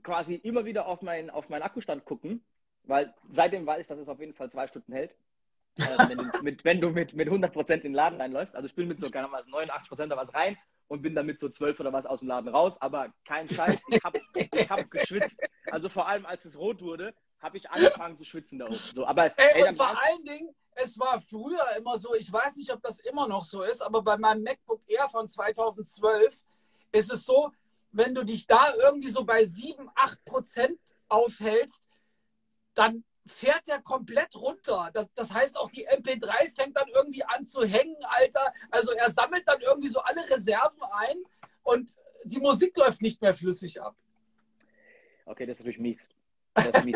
[0.02, 2.44] quasi immer wieder auf, mein, auf meinen Akkustand gucken
[2.86, 5.14] weil seitdem weiß ich, dass es auf jeden Fall zwei Stunden hält.
[5.78, 8.54] äh, wenn, du mit, wenn du mit, mit 100% in den Laden reinläufst.
[8.54, 10.56] Also ich bin mit so keine Ahnung, 89% oder was rein
[10.88, 12.80] und bin damit so 12 oder was aus dem Laden raus.
[12.80, 15.40] Aber kein Scheiß, ich habe ich hab geschwitzt.
[15.70, 17.14] Also vor allem, als es rot wurde,
[17.44, 18.74] habe ich angefangen zu schwitzen da oben.
[18.74, 22.56] So, aber, ey, ey und vor allen Dingen, es war früher immer so, ich weiß
[22.56, 26.42] nicht, ob das immer noch so ist, aber bei meinem MacBook Air von 2012
[26.92, 27.52] ist es so,
[27.92, 31.84] wenn du dich da irgendwie so bei 7, 8 Prozent aufhältst,
[32.74, 34.90] dann fährt der komplett runter.
[34.94, 38.52] Das, das, heißt, auch die MP3 fängt dann irgendwie an zu hängen, Alter.
[38.70, 41.18] Also er sammelt dann irgendwie so alle Reserven ein
[41.62, 43.94] und die Musik läuft nicht mehr flüssig ab.
[45.26, 46.08] Okay, das ist natürlich mies.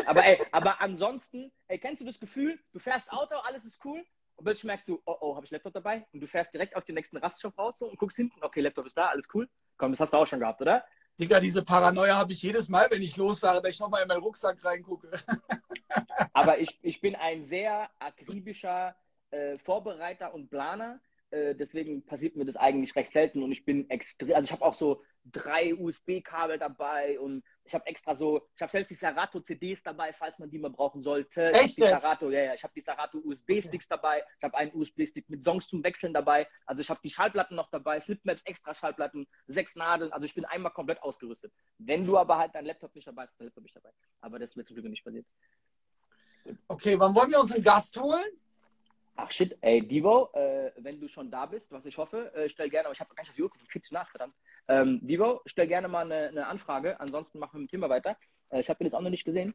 [0.05, 4.03] Aber, ey, aber ansonsten, ey, kennst du das Gefühl, du fährst Auto, alles ist cool
[4.35, 6.05] und plötzlich merkst du, oh, oh, habe ich Laptop dabei?
[6.13, 8.85] Und du fährst direkt auf den nächsten Raststoff raus so, und guckst hinten, okay, Laptop
[8.85, 9.49] ist da, alles cool.
[9.77, 10.85] Komm, das hast du auch schon gehabt, oder?
[11.19, 14.21] Digga, diese Paranoia habe ich jedes Mal, wenn ich losfahre, dass ich nochmal in meinen
[14.21, 15.11] Rucksack reingucke.
[16.33, 18.95] Aber ich, ich bin ein sehr akribischer
[19.31, 21.01] äh, Vorbereiter und Planer.
[21.31, 24.65] Äh, deswegen passiert mir das eigentlich recht selten und ich bin extrem, also ich habe
[24.65, 29.39] auch so drei USB-Kabel dabei und ich habe extra so, ich habe selbst die Serato
[29.39, 31.53] CDs dabei, falls man die mal brauchen sollte.
[31.53, 34.01] Echt die Serato, ja, ja, ich habe die Serato USB-Sticks okay.
[34.01, 37.55] dabei, ich habe einen USB-Stick mit Songs zum Wechseln dabei, also ich habe die Schallplatten
[37.55, 41.53] noch dabei, Slipmaps, extra Schallplatten, sechs Nadeln, also ich bin einmal komplett ausgerüstet.
[41.77, 43.91] Wenn du aber halt dein Laptop nicht dabei hast, dein Laptop nicht dabei.
[44.21, 45.27] Aber das wird zum Glück nicht passiert.
[46.67, 48.25] Okay, wann wollen wir uns einen Gast holen?
[49.21, 52.69] Ach shit, ey, Divo, äh, wenn du schon da bist, was ich hoffe, äh, stell
[52.69, 54.33] gerne, aber ich habe gar nicht auf die Uhr geguckt, 40 nach, verdammt.
[54.69, 58.15] Ähm, Divo, stell gerne mal eine, eine, Anfrage, ansonsten machen wir mit dem Thema weiter.
[58.49, 59.53] Äh, ich habe ihn jetzt auch noch nicht gesehen.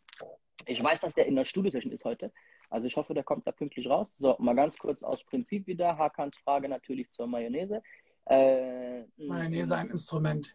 [0.66, 2.30] Ich weiß, dass der in der Studio-Session ist heute.
[2.68, 4.14] Also ich hoffe, der kommt da pünktlich raus.
[4.18, 5.96] So, mal ganz kurz aus Prinzip wieder.
[5.96, 7.82] Hakans Frage natürlich zur Mayonnaise.
[8.26, 10.54] Äh, Mayonnaise ein Instrument.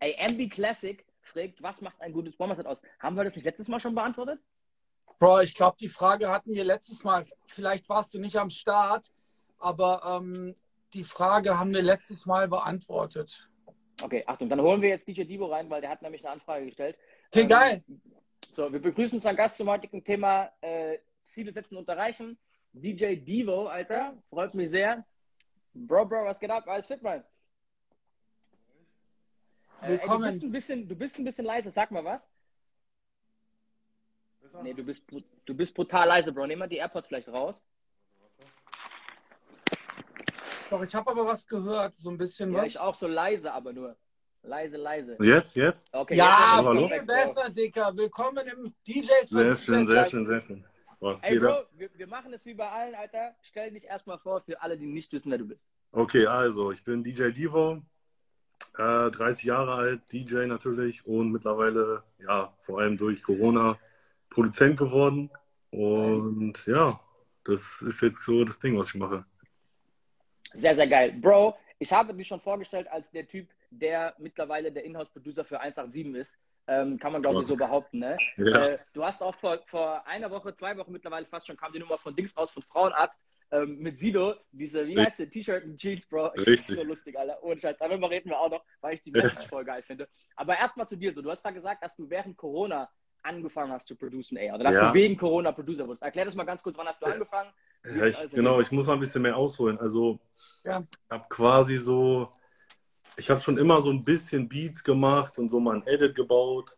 [0.00, 2.82] Ey, MB Classic fragt, was macht ein gutes Bomberset aus?
[3.00, 4.40] Haben wir das nicht letztes Mal schon beantwortet?
[5.18, 7.24] Bro, ich glaube, die Frage hatten wir letztes Mal.
[7.46, 9.10] Vielleicht warst du nicht am Start,
[9.58, 10.56] aber ähm,
[10.92, 13.48] die Frage haben wir letztes Mal beantwortet.
[14.02, 16.66] Okay, Achtung, dann holen wir jetzt DJ Divo rein, weil der hat nämlich eine Anfrage
[16.66, 16.96] gestellt.
[17.28, 17.84] Okay, ähm, geil.
[18.50, 22.38] So, wir begrüßen unseren Gast zum heutigen Thema äh, Ziele setzen und erreichen.
[22.72, 25.04] DJ Divo, Alter, freut mich sehr.
[25.74, 26.66] Bro, Bro, was geht ab?
[26.66, 27.24] Alles fit, Mann?
[29.80, 30.24] Willkommen.
[30.24, 32.28] Äh, ey, du, bist ein bisschen, du bist ein bisschen leise, sag mal was.
[34.62, 35.04] Nee, du bist,
[35.44, 36.46] du bist brutal leise, Bro.
[36.46, 37.66] Nehmen wir die AirPods vielleicht raus.
[40.70, 42.66] Doch, ich habe aber was gehört, so ein bisschen ja, was.
[42.66, 43.96] ich auch so leise, aber nur.
[44.42, 45.16] Leise, leise.
[45.20, 45.88] Jetzt, jetzt?
[45.92, 47.06] Okay, ja, jetzt viel Hallo?
[47.06, 47.96] besser, Dicker.
[47.96, 50.64] Willkommen im DJs Sehr schön, sehr schön, sehr schön.
[51.00, 53.34] Was Ey, Bro, wir, wir, machen es wie bei allen, Alter.
[53.42, 55.60] Stell dich erstmal vor für alle, die nicht wissen, wer du bist.
[55.92, 57.82] Okay, also, ich bin DJ Divo,
[58.76, 63.78] äh, 30 Jahre alt, DJ natürlich und mittlerweile, ja, vor allem durch Corona
[64.34, 65.30] Produzent geworden.
[65.70, 67.00] Und ja,
[67.44, 69.24] das ist jetzt so das Ding, was ich mache.
[70.54, 71.12] Sehr, sehr geil.
[71.20, 76.14] Bro, ich habe mich schon vorgestellt als der Typ, der mittlerweile der Inhouse-Producer für 187
[76.20, 76.38] ist.
[76.66, 77.98] Ähm, kann man, glaube ich, so behaupten.
[77.98, 78.16] Ne?
[78.36, 78.68] Ja.
[78.68, 81.78] Äh, du hast auch vor, vor einer Woche, zwei Wochen mittlerweile fast schon, kam die
[81.78, 85.76] Nummer von Dings raus, von Frauenarzt, ähm, mit Sido, diese, wie heißt der, T-Shirt und
[85.76, 86.30] Jeans, Bro.
[86.36, 86.76] Ich Richtig.
[86.76, 87.42] so lustig, Alter.
[87.42, 87.76] Ohne Scheiß.
[87.78, 90.08] Darüber reden wir auch noch, weil ich die Message voll geil finde.
[90.36, 91.20] Aber erstmal zu dir so.
[91.20, 92.88] Du hast gerade gesagt, dass du während Corona
[93.24, 94.52] angefangen hast zu producen, ey.
[94.52, 94.88] Oder dass Ja.
[94.88, 96.02] du wegen Corona Producer wurdest.
[96.02, 97.50] Erklär das mal ganz kurz, wann hast du angefangen?
[97.84, 99.78] Ja, ich, also- genau, ich muss mal ein bisschen mehr ausholen.
[99.78, 100.18] Also,
[100.64, 100.80] Ja.
[100.92, 102.30] ich habe quasi so,
[103.16, 106.76] ich habe schon immer so ein bisschen Beats gemacht und so mal ein Edit gebaut.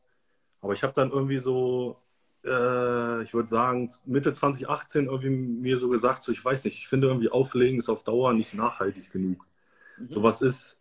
[0.61, 2.01] Aber ich habe dann irgendwie so,
[2.45, 6.89] äh, ich würde sagen, Mitte 2018 irgendwie mir so gesagt, so, ich weiß nicht, ich
[6.89, 9.47] finde irgendwie Auflegen ist auf Dauer nicht nachhaltig genug.
[9.97, 10.09] Mhm.
[10.11, 10.81] Sowas ist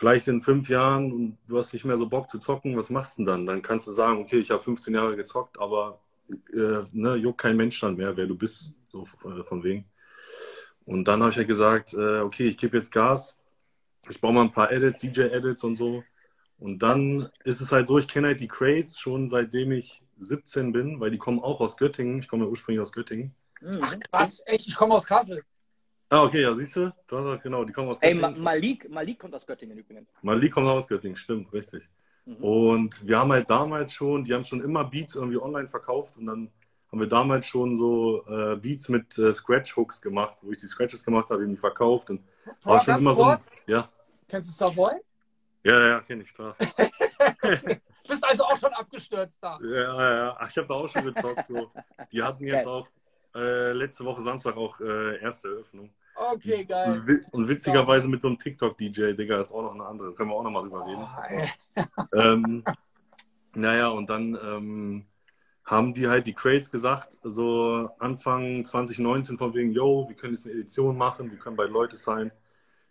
[0.00, 3.18] vielleicht in fünf Jahren und du hast nicht mehr so Bock zu zocken, was machst
[3.18, 3.46] du denn dann?
[3.46, 6.00] Dann kannst du sagen, okay, ich habe 15 Jahre gezockt, aber
[6.54, 9.84] äh, ne, juckt kein Mensch dann mehr, wer du bist, so äh, von wegen.
[10.86, 13.38] Und dann habe ich ja gesagt, äh, okay, ich gebe jetzt Gas,
[14.08, 16.02] ich baue mal ein paar Edits, DJ-Edits und so.
[16.58, 20.72] Und dann ist es halt so, ich kenne halt die Crates schon seitdem ich 17
[20.72, 22.20] bin, weil die kommen auch aus Göttingen.
[22.20, 23.34] Ich komme ja ursprünglich aus Göttingen.
[23.60, 23.80] Mhm.
[23.82, 25.44] Ach krass, echt, ich komme aus Kassel.
[26.12, 26.92] Ah, okay, ja, siehst du?
[27.08, 28.42] Genau, die kommen aus Ey, Ma Göttingen.
[28.42, 30.08] Malik, Malik kommt aus Göttingen übrigens.
[30.22, 31.88] Malik kommt aus Göttingen, stimmt, richtig.
[32.26, 32.36] Mhm.
[32.36, 36.26] Und wir haben halt damals schon, die haben schon immer Beats irgendwie online verkauft und
[36.26, 36.50] dann
[36.90, 41.04] haben wir damals schon so äh, Beats mit äh, Scratch-Hooks gemacht, wo ich die Scratches
[41.04, 42.22] gemacht habe, eben die verkauft und
[42.60, 43.88] Bro, war schon immer so ein, kurz, ja,
[44.26, 44.94] kennst du Savoy?
[45.62, 46.56] ja, ja, kenne ich, klar.
[48.08, 49.60] Bist also auch schon abgestürzt da.
[49.62, 50.36] Ja, ja, ja.
[50.36, 51.46] Ach, ich habe da auch schon gezockt.
[51.46, 51.70] So.
[52.10, 52.74] Die hatten jetzt Geil.
[52.74, 52.88] auch
[53.36, 55.94] äh, letzte Woche Samstag auch äh, erste Eröffnung.
[56.32, 56.92] Okay, geil.
[56.92, 60.14] Und, wi- und witzigerweise mit so einem TikTok-DJ, Digga, ist auch noch eine andere.
[60.14, 61.06] Können wir auch noch mal drüber reden.
[61.76, 61.82] Oh,
[62.18, 62.64] ähm,
[63.54, 65.06] naja, und dann ähm,
[65.64, 70.46] haben die halt die Crates gesagt, so Anfang 2019 von wegen, yo, wir können jetzt
[70.46, 72.32] eine Edition machen, wir können bei Leute sein,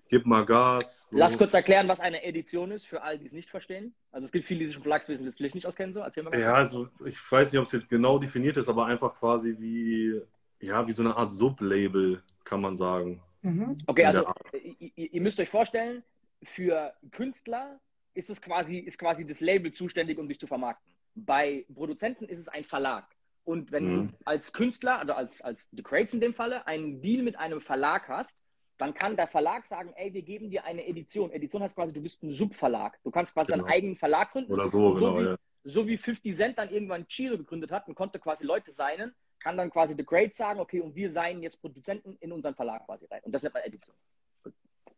[0.09, 1.07] gib mal Gas.
[1.11, 1.17] So.
[1.17, 3.93] Lass kurz erklären, was eine Edition ist, für alle, die es nicht verstehen.
[4.11, 5.93] Also es gibt viele, die sich im Verlagswesen das vielleicht nicht auskennen.
[5.93, 5.99] So.
[5.99, 9.13] Erzähl mal Ja, also ich weiß nicht, ob es jetzt genau definiert ist, aber einfach
[9.19, 10.19] quasi wie,
[10.61, 13.22] ja, wie so eine Art Sublabel, kann man sagen.
[13.41, 13.78] Mhm.
[13.86, 16.04] Okay, also ihr, ihr müsst euch vorstellen,
[16.43, 17.80] für Künstler
[18.14, 20.91] ist es quasi, ist quasi das Label zuständig, um dich zu vermarkten.
[21.16, 23.06] Bei Produzenten ist es ein Verlag.
[23.45, 24.08] Und wenn Mhm.
[24.10, 27.62] du als Künstler, also als, als The Crates in dem Falle, einen Deal mit einem
[27.62, 28.38] Verlag hast,
[28.78, 31.32] dann kann der Verlag sagen, ey, wir geben dir eine Edition.
[31.32, 32.97] Edition heißt quasi, du bist ein Subverlag.
[33.04, 33.64] Du kannst quasi Genau.
[33.64, 34.52] deinen eigenen Verlag gründen.
[34.54, 35.36] Oder so, so genau, wie, ja.
[35.66, 39.57] so wie 50 Cent dann irgendwann Chiro gegründet hat und konnte quasi Leute signen, kann
[39.57, 43.05] dann quasi The Great sagen, okay, und wir signen jetzt Produzenten in unseren Verlag quasi
[43.05, 43.21] rein.
[43.23, 43.95] Und das nennt man Edition.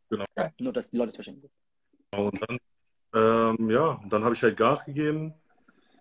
[0.10, 0.26] Genau.
[0.60, 1.42] Nur, dass die Leute es verstehen.
[2.16, 2.60] Und dann,
[3.14, 5.34] ähm, ja, und dann habe ich halt Gas gegeben.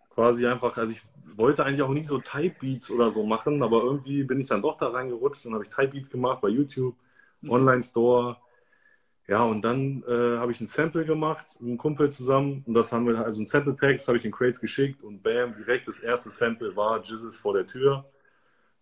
[0.09, 1.03] Quasi einfach, also ich
[1.37, 4.63] wollte eigentlich auch nicht so Type Beats oder so machen, aber irgendwie bin ich dann
[4.63, 6.97] doch da reingerutscht und habe ich Type Beats gemacht bei YouTube,
[7.41, 7.51] Mhm.
[7.51, 8.37] Online Store.
[9.29, 12.93] Ja, und dann äh, habe ich ein Sample gemacht mit einem Kumpel zusammen und das
[12.93, 15.87] haben wir, also ein Sample Pack, das habe ich den Crates geschickt und bam, direkt
[15.87, 18.05] das erste Sample war Jesus vor der Tür.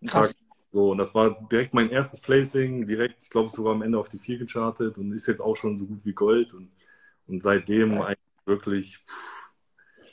[0.05, 0.35] Krass.
[0.71, 4.07] So, und das war direkt mein erstes Placing, direkt, ich glaube, sogar am Ende auf
[4.07, 6.53] die 4 gechartet und ist jetzt auch schon so gut wie Gold.
[6.53, 6.71] Und,
[7.27, 8.05] und seitdem Ja.
[8.05, 9.51] eigentlich wirklich, pff,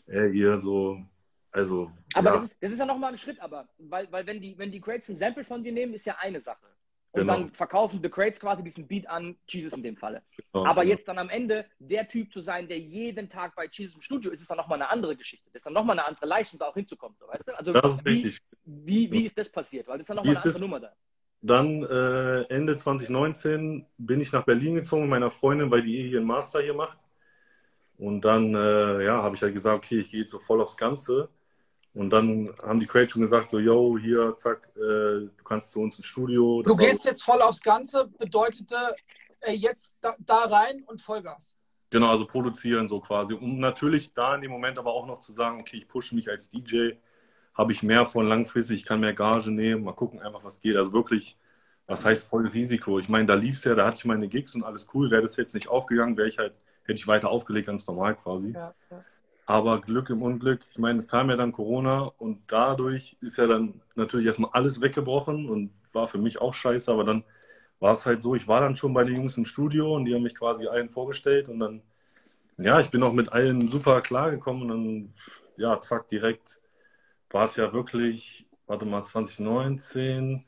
[0.07, 1.05] eher so,
[1.51, 1.93] also.
[2.15, 4.57] Aber ja, das, ist, das ist ja nochmal ein Schritt, aber, weil, weil wenn, die,
[4.57, 6.67] wenn die Crates ein Sample von dir nehmen, ist ja eine Sache.
[7.17, 7.33] Und Genau.
[7.39, 10.21] dann verkaufen The Crates quasi diesen Beat an Jesus in dem Falle.
[10.53, 10.93] genau, Aber genau.
[10.95, 14.31] jetzt dann am Ende der Typ zu sein, der jeden Tag bei Jesus im Studio
[14.33, 15.49] ist, ist dann nochmal eine andere Geschichte.
[15.51, 17.17] Das ist dann nochmal eine andere Leistung, da auch hinzukommen.
[17.19, 17.53] So, weißt du?
[17.59, 18.39] Also das ist wie, richtig.
[18.67, 19.89] Wie, wie ist das passiert?
[19.89, 20.93] Weil das ist dann nochmal eine ist andere das- Nummer da.
[21.41, 26.09] Dann äh, Ende 2019 bin ich nach Berlin gezogen mit meiner Freundin, weil die eh
[26.09, 26.99] hier einen Master hier macht.
[27.97, 30.77] Und dann äh, ja, habe ich halt gesagt, okay, ich gehe jetzt so voll aufs
[30.77, 31.31] Ganze.
[31.97, 35.81] Und dann haben die Crates schon gesagt, so, yo, hier, zack, äh, du kannst zu
[35.81, 36.63] uns ins Studio.
[36.63, 38.95] Das Du gehst jetzt voll aufs Ganze, bedeutete
[39.41, 41.57] äh, jetzt da, da rein und Vollgas.
[41.89, 43.33] Genau, also produzieren so quasi.
[43.33, 46.29] Um natürlich da in dem Moment aber auch noch zu sagen, okay, ich pushe mich
[46.29, 46.91] als DJ,
[47.55, 50.77] habe ich mehr von langfristig, ich kann mehr Gage nehmen, mal gucken einfach, was geht.
[50.77, 51.39] Also wirklich,
[51.87, 52.99] was heißt voll Risiko?
[52.99, 55.11] Ich meine, da lief es ja, da hatte ich meine Gigs und alles cool.
[55.11, 58.53] Wäre das jetzt nicht aufgegangen, wäre ich halt, hätte ich weiter aufgelegt, ganz normal quasi.
[58.53, 59.01] Ja, ja.
[59.47, 63.47] Aber Glück im Unglück, ich meine, es kam ja dann Corona und dadurch ist ja
[63.47, 67.25] dann natürlich erstmal alles weggebrochen und war für mich auch scheiße, aber dann
[67.81, 70.15] war es halt so, ich war dann schon bei den Jungs im Studio und die
[70.15, 71.83] haben mich quasi allen vorgestellt und dann,
[72.59, 75.15] ja, ich bin auch mit allen super klargekommen und dann,
[75.59, 76.61] ja, zack, direkt
[77.31, 80.45] war es ja wirklich, warte mal, 2019,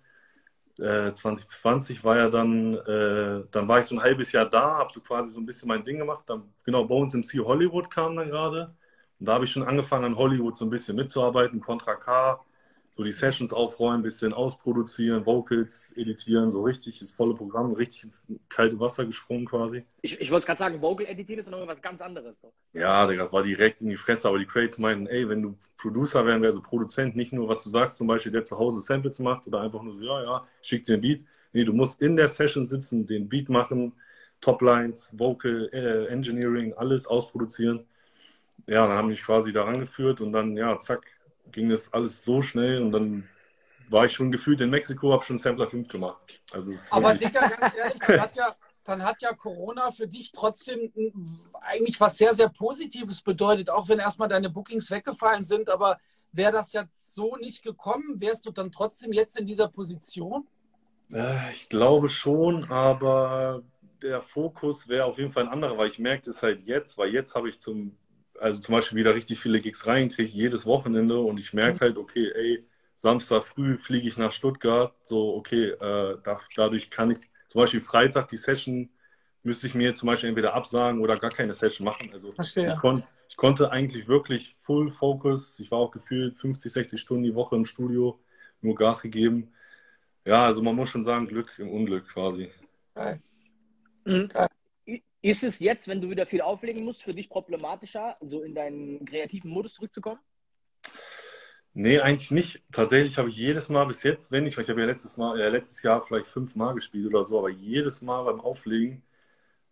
[0.78, 4.92] äh, 2020 war ja dann, äh, dann war ich so ein halbes Jahr da, habe
[4.92, 6.24] so quasi so ein bisschen mein Ding gemacht.
[6.28, 8.74] Dann, genau, Bones MC Hollywood kam dann gerade.
[9.20, 12.40] Und da habe ich schon angefangen, an Hollywood so ein bisschen mitzuarbeiten, Contra K,
[12.90, 18.04] so die Sessions aufräumen, ein bisschen ausproduzieren, Vocals editieren, so richtig das volle Programm, richtig
[18.04, 19.84] ins kalte Wasser gesprungen quasi.
[20.02, 22.40] Ich, ich wollte gerade sagen, Vocal editieren ist noch was ganz anderes.
[22.40, 22.52] So.
[22.72, 26.26] Ja, das war direkt in die Fresse, aber die Crates meinten, ey, wenn du Producer
[26.26, 29.46] werden, also Produzent, nicht nur, was du sagst, zum Beispiel, der zu Hause Samples macht
[29.46, 31.24] oder einfach nur so, ja, ja, schick dir ein Beat.
[31.52, 33.92] Nee, du musst in der Session sitzen, den Beat machen,
[34.40, 37.86] Toplines, Vocal, äh, Engineering, alles ausproduzieren.
[38.66, 41.06] Ja, dann haben mich quasi da angeführt und dann, ja, zack,
[41.52, 43.28] ging das alles so schnell und dann
[43.88, 46.40] war ich schon gefühlt in Mexiko, habe schon Sampler 5 gemacht.
[46.52, 48.54] Also Aber Dicker, ganz ehrlich, dann hat, ja,
[48.84, 50.92] dann hat ja Corona für dich trotzdem
[51.60, 55.70] eigentlich was sehr, sehr Positives bedeutet, auch wenn erstmal deine Bookings weggefallen sind.
[55.70, 55.98] Aber
[56.32, 60.46] wäre das jetzt so nicht gekommen, wärst du dann trotzdem jetzt in dieser Position?
[61.12, 63.62] Äh, ich glaube schon, aber
[64.02, 67.12] der Fokus wäre auf jeden Fall ein anderer, weil ich merke es halt jetzt, weil
[67.12, 67.96] jetzt habe ich zum
[68.40, 72.30] also zum Beispiel wieder richtig viele Gigs reinkriege, jedes Wochenende und ich merke halt, okay,
[72.34, 72.64] ey,
[72.94, 77.80] Samstag früh fliege ich nach Stuttgart, so, okay, äh, da, dadurch kann ich zum Beispiel
[77.80, 78.90] Freitag die Session,
[79.42, 82.10] müsste ich mir zum Beispiel entweder absagen oder gar keine Session machen.
[82.12, 82.72] Also Verstehe.
[82.72, 87.22] ich, kon, ich konnte eigentlich wirklich Full Focus, ich war auch gefühlt 50, 60 Stunden
[87.22, 88.18] die Woche im Studio,
[88.60, 89.52] nur Gas gegeben.
[90.24, 92.50] Ja, also man muss schon sagen, Glück im Unglück quasi.
[92.94, 93.20] Geil.
[94.04, 94.28] Mhm.
[94.28, 94.47] Geil.
[95.20, 99.04] Ist es jetzt, wenn du wieder viel auflegen musst, für dich problematischer, so in deinen
[99.04, 100.20] kreativen Modus zurückzukommen?
[101.74, 102.62] Nee, eigentlich nicht.
[102.72, 105.48] Tatsächlich habe ich jedes Mal bis jetzt, wenn ich, ich habe ja letztes Mal, äh,
[105.48, 109.02] letztes Jahr vielleicht fünfmal gespielt oder so, aber jedes Mal beim Auflegen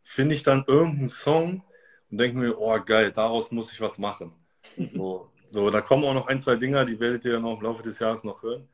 [0.03, 1.65] finde ich dann irgendeinen Song
[2.11, 4.33] und denke mir, oh geil, daraus muss ich was machen.
[4.95, 7.63] So, so, da kommen auch noch ein, zwei Dinger, die werdet ihr dann auch im
[7.65, 8.69] Laufe des Jahres noch hören.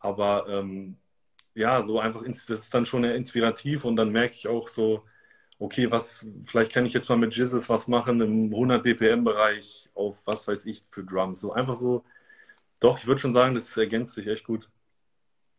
[0.00, 0.96] Aber ähm,
[1.54, 5.04] ja, so einfach, das ist dann schon inspirativ und dann merke ich auch so,
[5.58, 10.26] okay, was, vielleicht kann ich jetzt mal mit Jizzes was machen im 100 BPM-Bereich auf
[10.26, 11.40] was weiß ich für Drums.
[11.40, 12.04] So einfach so,
[12.80, 14.68] doch, ich würde schon sagen, das ergänzt sich echt gut.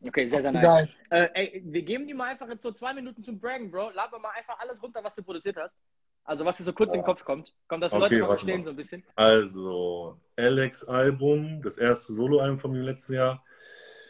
[0.06, 0.90] Okay, sehr, sehr nice.
[1.10, 3.92] Äh, ey, wir geben dir mal einfach jetzt so zwei Minuten zum Braggen, Bro.
[3.92, 5.76] Lad mal einfach alles runter, was du produziert hast.
[6.24, 6.94] Also, was dir so kurz oh.
[6.94, 7.56] in den Kopf kommt.
[7.68, 9.04] Kommt, dass die okay, Leute mal verstehen so ein bisschen.
[9.16, 13.44] Also, Alex-Album, das erste Solo-Album von mir letzten Jahr.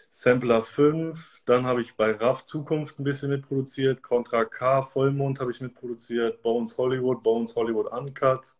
[0.09, 5.51] Sampler 5, dann habe ich bei RAF Zukunft ein bisschen mitproduziert, Contra K, Vollmond habe
[5.51, 8.55] ich mitproduziert, Bones Hollywood, Bones Hollywood Uncut.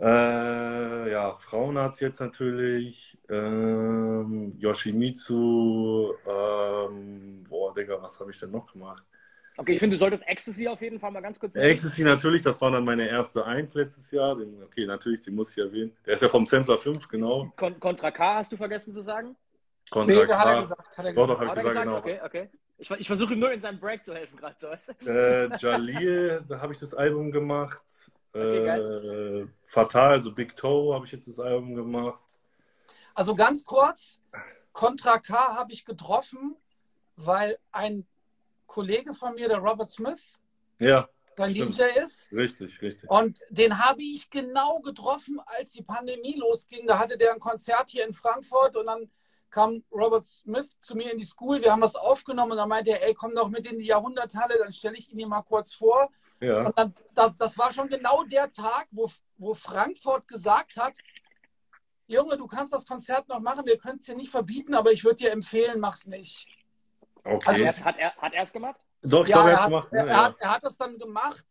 [0.00, 8.72] Äh, ja, Frauenarzt jetzt natürlich, ähm, Yoshimitsu, ähm, boah, Digga, was habe ich denn noch
[8.72, 9.04] gemacht?
[9.56, 11.56] Okay, ich finde, du solltest Ecstasy auf jeden Fall mal ganz kurz.
[11.56, 14.38] Ecstasy natürlich, das war dann meine erste Eins letztes Jahr.
[14.64, 15.90] okay, natürlich, die muss ich erwähnen.
[16.06, 17.52] Der ist ja vom Sampler 5, genau.
[17.56, 19.34] Contra K hast du vergessen zu sagen?
[19.90, 20.98] Kontrakt nee, hat er gesagt.
[20.98, 21.98] Hat er doch, doch, hat, hat gesagt, genau.
[21.98, 22.50] Okay, okay.
[22.78, 24.56] Ich, ich versuche ihm nur in seinem Break zu helfen gerade.
[24.58, 24.68] So.
[25.10, 27.82] Äh, Jalil, da habe ich das Album gemacht.
[28.32, 32.22] Okay, äh, Fatal, also Big Toe, habe ich jetzt das Album gemacht.
[33.14, 34.22] Also ganz kurz,
[34.72, 36.56] Contra K habe ich getroffen,
[37.16, 38.06] weil ein
[38.66, 40.38] Kollege von mir, der Robert Smith,
[40.78, 42.30] ja, dein DJ ist.
[42.30, 43.10] Richtig, richtig.
[43.10, 46.86] Und den habe ich genau getroffen, als die Pandemie losging.
[46.86, 49.10] Da hatte der ein Konzert hier in Frankfurt und dann
[49.50, 52.90] kam Robert Smith zu mir in die School, wir haben was aufgenommen und dann meinte
[52.90, 55.72] er, ey, komm doch mit in die Jahrhunderthalle, dann stelle ich ihn dir mal kurz
[55.72, 56.10] vor.
[56.40, 56.66] Ja.
[56.66, 60.94] Und dann, das, das war schon genau der Tag, wo, wo Frankfurt gesagt hat,
[62.06, 65.04] Junge, du kannst das Konzert noch machen, wir können es dir nicht verbieten, aber ich
[65.04, 66.46] würde dir empfehlen, mach's nicht.
[67.24, 67.66] Okay.
[67.66, 68.80] Also, hat er hat es gemacht?
[69.02, 71.44] Doch, ich ja, glaube, er, er, gemacht, er, er, hat, er hat das dann gemacht.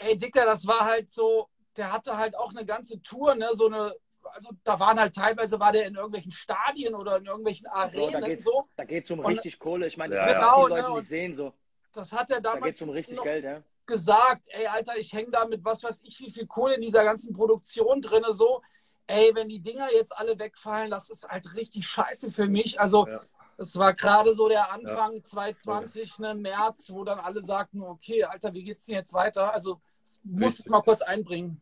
[0.00, 3.66] Ey, Dicker, das war halt so, der hatte halt auch eine ganze Tour, ne, so
[3.66, 3.94] eine
[4.24, 8.12] also da waren halt teilweise war der in irgendwelchen Stadien oder in irgendwelchen Arenen.
[8.12, 8.68] So, da geht's, so.
[8.76, 9.86] Da geht es um und, richtig Kohle.
[9.86, 11.34] Ich meine, das ja, genau, die Leute ne, nicht sehen.
[11.34, 11.52] So.
[11.92, 13.62] Das hat er damals da geht's um richtig Geld, ja.
[13.86, 14.42] gesagt.
[14.46, 17.34] Ey, Alter, ich hänge da mit was weiß ich, wie viel Kohle in dieser ganzen
[17.34, 18.24] Produktion drin.
[18.30, 18.62] So,
[19.06, 22.80] ey, wenn die Dinger jetzt alle wegfallen, das ist halt richtig scheiße für mich.
[22.80, 23.20] Also, ja.
[23.58, 25.22] es war gerade so der Anfang ja.
[25.22, 29.52] 2020, ne, März, wo dann alle sagten, okay, Alter, wie geht's denn jetzt weiter?
[29.52, 29.80] Also,
[30.22, 31.60] muss es mal kurz einbringen.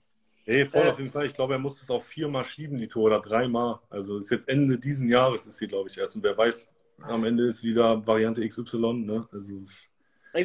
[0.50, 1.26] Nee, voll äh, auf jeden Fall.
[1.26, 3.78] Ich glaube, er musste es auch viermal schieben, die Tour, oder dreimal.
[3.88, 6.16] Also ist jetzt Ende diesen Jahres ist sie, glaube ich, erst.
[6.16, 6.68] Und wer weiß,
[7.02, 9.28] am Ende ist wieder Variante XY, ne?
[9.30, 9.62] Also.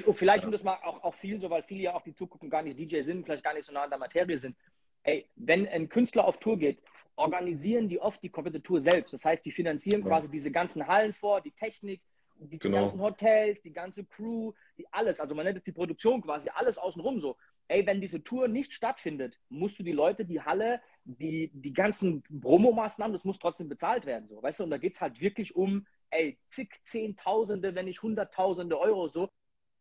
[0.06, 0.48] Oh, vielleicht, ja.
[0.48, 2.80] und das mal auch, auch viel so, weil viele ja auch die zugucken, gar nicht
[2.80, 4.56] DJ sind, vielleicht gar nicht so nah an der Materie sind.
[5.04, 6.80] Ey, wenn ein Künstler auf Tour geht,
[7.16, 9.14] organisieren die oft die komplette Tour selbst.
[9.14, 10.08] Das heißt, die finanzieren ja.
[10.08, 12.02] quasi diese ganzen Hallen vor, die Technik,
[12.40, 12.80] die, genau.
[12.80, 15.20] ganzen Hotels, die ganze Crew, die alles.
[15.20, 17.38] Also man nennt es die Produktion quasi, alles außenrum so
[17.68, 22.24] ey, wenn diese Tour nicht stattfindet, musst du die Leute, die Halle, die, die ganzen
[22.42, 24.64] Promomaßnahmen, das muss trotzdem bezahlt werden, so, weißt du?
[24.64, 29.30] Und da geht es halt wirklich um, ey, zig Zehntausende, wenn nicht Hunderttausende Euro, so.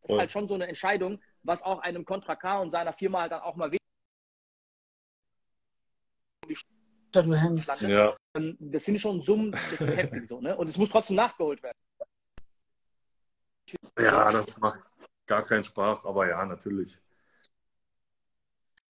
[0.01, 3.21] Das ist halt schon so eine Entscheidung, was auch einem Contra K und seiner Firma
[3.21, 3.81] halt dann auch mal wichtig
[7.23, 7.81] du hängst.
[7.81, 8.15] Ja.
[8.35, 10.55] Ähm, Das sind schon Summen, das ist heftig so, ne?
[10.55, 11.77] Und es muss trotzdem nachgeholt werden.
[13.97, 14.91] ja, das macht
[15.25, 17.01] gar keinen Spaß, aber ja, natürlich.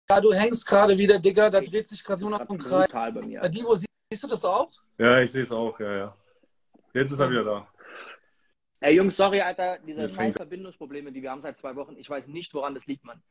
[0.09, 1.49] Ja, du hängst gerade wieder, Digga.
[1.49, 3.13] Da dreht sich gerade nur noch grad Kreis.
[3.13, 3.41] bei mir.
[3.41, 4.71] Äh, Divo, sie- siehst du das auch?
[4.97, 6.17] Ja, ich sehe es auch, ja, ja.
[6.93, 7.67] Jetzt ist er wieder da.
[8.79, 11.97] Ey, Jungs, sorry, Alter, diese scheiß Verbindungsprobleme, die wir haben seit zwei Wochen.
[11.97, 13.21] Ich weiß nicht, woran das liegt, Mann.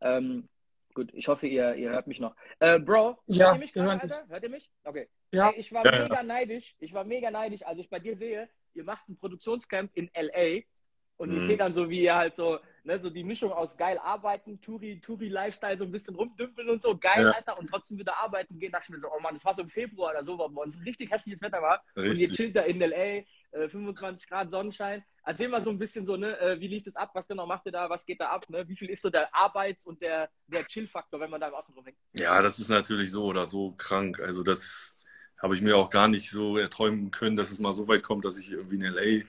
[0.00, 0.48] Ähm,
[0.94, 2.34] gut, ich hoffe, ihr, ihr hört mich noch.
[2.58, 4.24] Äh, Bro, Ja, hört ihr mich gerade, Alter?
[4.28, 4.70] Hört ihr mich?
[4.82, 5.08] Okay.
[5.32, 5.50] Ja.
[5.50, 6.02] Ey, ich war Ja, ja.
[6.08, 6.74] mega neidisch.
[6.80, 10.62] Ich war mega neidisch, als ich bei dir sehe, ihr macht ein Produktionscamp in L.A.
[11.16, 11.46] Und ich Mhm.
[11.46, 15.00] sehe dann so, wie ihr halt so, ne, so die Mischung aus geil arbeiten, Touri,
[15.00, 17.30] Touri-Lifestyle, so ein bisschen rumdümpeln und so, geil, Ja.
[17.32, 18.70] Alter, und trotzdem wieder arbeiten gehen.
[18.72, 20.62] dachte ich mir so, oh Mann, das war so im Februar oder so, wo bei
[20.62, 21.82] uns richtig hässliches Wetter war.
[21.96, 22.32] Und ihr Richtig.
[22.36, 23.24] chillt da in L.A.,
[23.56, 25.04] äh, 25 Grad Sonnenschein.
[25.24, 27.10] Erzähl mal so ein bisschen so, ne, äh, wie lief das ab?
[27.14, 27.88] Was genau macht ihr da?
[27.88, 28.48] Was geht da ab?
[28.50, 28.68] Ne?
[28.68, 31.74] Wie viel ist so der Arbeits- und der, der Chill-Faktor, wenn man da im Außen
[31.74, 31.96] rumhängt?
[32.14, 34.20] Ja, das ist natürlich so oder so krank.
[34.20, 34.94] Also das
[35.40, 38.24] habe ich mir auch gar nicht so erträumen können, dass es mal so weit kommt,
[38.24, 39.24] dass ich irgendwie in LA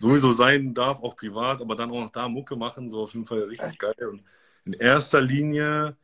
[0.00, 3.26] sowieso sein darf, auch privat, aber dann auch noch da Mucke machen, so auf jeden
[3.26, 3.94] Fall richtig geil.
[4.10, 4.22] Und
[4.64, 5.96] in erster Linie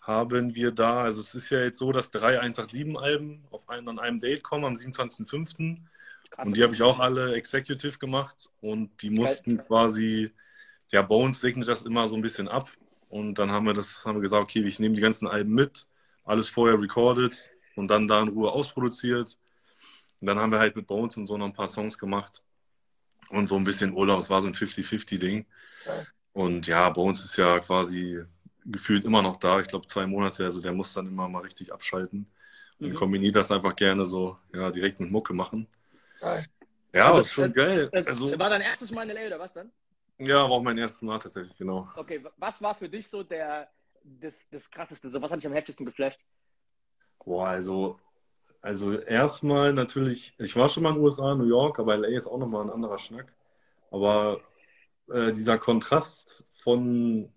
[0.00, 3.98] haben wir da, also es ist ja jetzt so, dass drei 187-Alben auf einen, an
[3.98, 5.78] einem Date kommen am 27.05.
[6.30, 6.46] Krass.
[6.46, 10.30] Und die habe ich auch alle Executive gemacht und die mussten quasi,
[10.92, 12.70] ja, uns segnet das immer so ein bisschen ab.
[13.08, 15.86] Und dann haben wir das, haben wir gesagt, okay, ich nehme die ganzen Alben mit,
[16.24, 19.36] alles vorher recorded und dann da in Ruhe ausproduziert.
[20.20, 22.42] Und dann haben wir halt mit Bones und so noch ein paar Songs gemacht
[23.32, 24.20] und so ein bisschen Urlaub.
[24.20, 25.46] Es war so ein 50-50-Ding.
[26.32, 28.22] Und ja, Bones ist ja quasi
[28.64, 29.60] gefühlt immer noch da.
[29.60, 30.44] Ich glaube, zwei Monate.
[30.44, 32.26] Also der muss dann immer mal richtig abschalten.
[32.80, 32.94] Und Mhm.
[32.94, 35.66] kombiniert das einfach gerne so, ja, direkt mit Mucke machen.
[36.20, 36.44] Geil.
[36.94, 37.88] Ja, Also, das ist schon das- geil.
[37.92, 39.26] Das Also, war dein erstes Mal in L.A.
[39.26, 39.72] oder was dann?
[40.18, 41.88] ja, war auch mein erstes Mal tatsächlich, genau.
[41.96, 43.68] Okay, was war für dich so der,
[44.04, 45.08] das, das Krasseste?
[45.08, 46.20] So, was hat dich am heftigsten geflasht?
[47.24, 47.98] Boah, also,
[48.62, 52.28] also erstmal natürlich, ich war schon mal in den USA, New York, aber LA ist
[52.28, 53.32] auch nochmal ein anderer Schnack.
[53.90, 54.40] Aber
[55.10, 57.28] äh, dieser Kontrast von,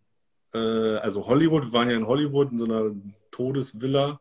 [0.53, 2.91] äh, also Hollywood, wir waren ja in Hollywood in so einer
[3.31, 4.19] Todesvilla,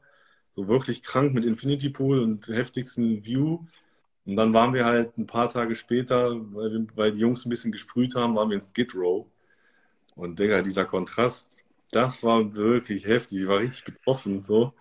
[0.56, 3.60] so wirklich krank mit Infinity Pool und heftigsten View.
[4.26, 7.50] Und dann waren wir halt ein paar Tage später, weil, wir, weil die Jungs ein
[7.50, 9.26] bisschen gesprüht haben, waren wir in Skid Row.
[10.16, 13.42] Und Digga, dieser Kontrast, das war wirklich heftig.
[13.42, 14.72] Ich war richtig betroffen, so.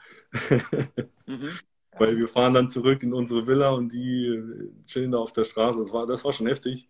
[1.27, 1.51] Mhm.
[1.97, 5.43] Weil wir fahren dann zurück in unsere Villa und die äh, chillen da auf der
[5.43, 5.79] Straße.
[5.79, 6.89] Das war, das war schon heftig.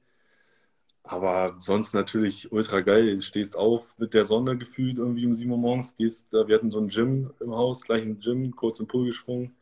[1.04, 3.16] Aber sonst natürlich ultra geil.
[3.18, 5.98] Du stehst auf mit der Sonne gefühlt irgendwie um 7 Uhr morgens.
[5.98, 9.08] Gehst, da, wir hatten so ein Gym im Haus, gleich ein Gym, kurz im Pool
[9.08, 9.54] gesprungen,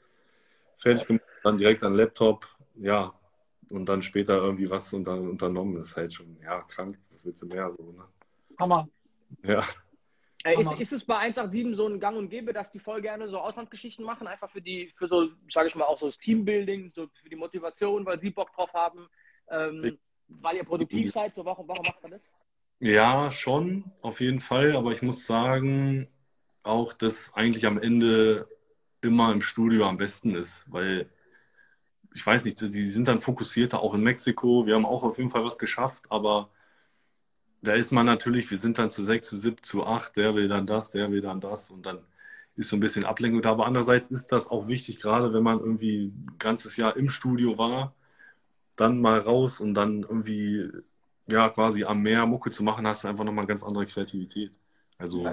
[0.77, 2.47] fertig gemacht, dann direkt an den Laptop.
[2.75, 3.13] Ja,
[3.69, 5.75] und dann später irgendwie was unter, unternommen.
[5.75, 6.99] Das ist halt schon, ja, krank.
[7.11, 7.73] Was willst du mehr?
[7.73, 8.03] So, ne?
[8.59, 8.87] Hammer.
[9.43, 9.63] Ja.
[10.43, 13.27] Äh, ist, ist es bei 187 so ein Gang und Gäbe, dass die voll gerne
[13.29, 16.91] so Auslandsgeschichten machen, einfach für die, für so, sage ich mal, auch so das Teambuilding,
[16.93, 19.07] so für die Motivation, weil sie Bock drauf haben,
[19.49, 22.21] ähm, weil ihr produktiv seid, so warum, warum macht ihr das?
[22.79, 24.75] Ja, schon, auf jeden Fall.
[24.75, 26.07] Aber ich muss sagen,
[26.63, 28.47] auch, dass eigentlich am Ende
[29.01, 31.09] immer im Studio am besten ist, weil
[32.13, 34.65] ich weiß nicht, die sind dann fokussierter auch in Mexiko.
[34.65, 36.49] Wir haben auch auf jeden Fall was geschafft, aber
[37.61, 40.47] da ist man natürlich, wir sind dann zu sechs, zu sieben, zu acht, der will
[40.47, 41.99] dann das, der will dann das und dann
[42.55, 43.51] ist so ein bisschen Ablenkung da.
[43.51, 47.57] Aber andererseits ist das auch wichtig, gerade wenn man irgendwie ein ganzes Jahr im Studio
[47.57, 47.95] war,
[48.75, 50.69] dann mal raus und dann irgendwie
[51.27, 54.51] ja, quasi am Meer Mucke zu machen, hast du einfach nochmal eine ganz andere Kreativität.
[54.97, 55.25] Also.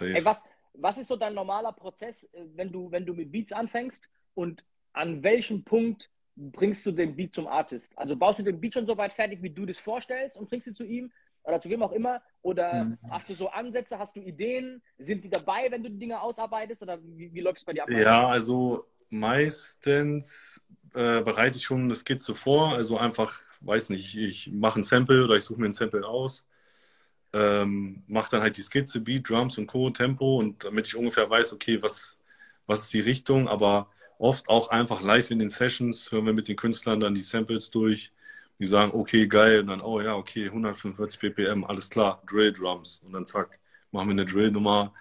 [0.00, 0.42] Ey, was,
[0.74, 4.64] was ist so dein normaler Prozess, äh, wenn du, wenn du mit Beats anfängst und
[4.92, 7.96] an welchem Punkt bringst du den Beat zum Artist?
[7.96, 10.66] Also baust du den Beat schon so weit fertig, wie du das vorstellst und bringst
[10.66, 11.12] ihn zu ihm
[11.44, 12.22] oder zu wem auch immer?
[12.42, 12.98] Oder Mhm.
[13.08, 14.82] hast du so Ansätze, hast du Ideen?
[14.98, 17.84] Sind die dabei, wenn du die Dinge ausarbeitest oder wie, wie läuft es bei dir
[17.84, 17.90] ab?
[17.90, 20.64] Ja, also meistens
[20.94, 22.70] äh, bereite ich schon eine Skizze vor.
[22.74, 26.46] Also einfach, weiß nicht, ich mache ein Sample oder ich suche mir ein Sample aus,
[27.34, 31.30] ähm, mache dann halt die Skizze, Beat, Drums und Co., Tempo und damit ich ungefähr
[31.30, 32.18] weiß, okay, was,
[32.66, 36.48] was ist die Richtung, aber oft auch einfach live in den Sessions hören wir mit
[36.48, 38.12] den Künstlern dann die Samples durch.
[38.60, 43.00] Die sagen, okay, geil, und dann, oh ja, okay, 145 BPM, alles klar, Drill Drums.
[43.04, 43.58] Und dann zack,
[43.90, 44.94] machen wir eine Drill-Nummer.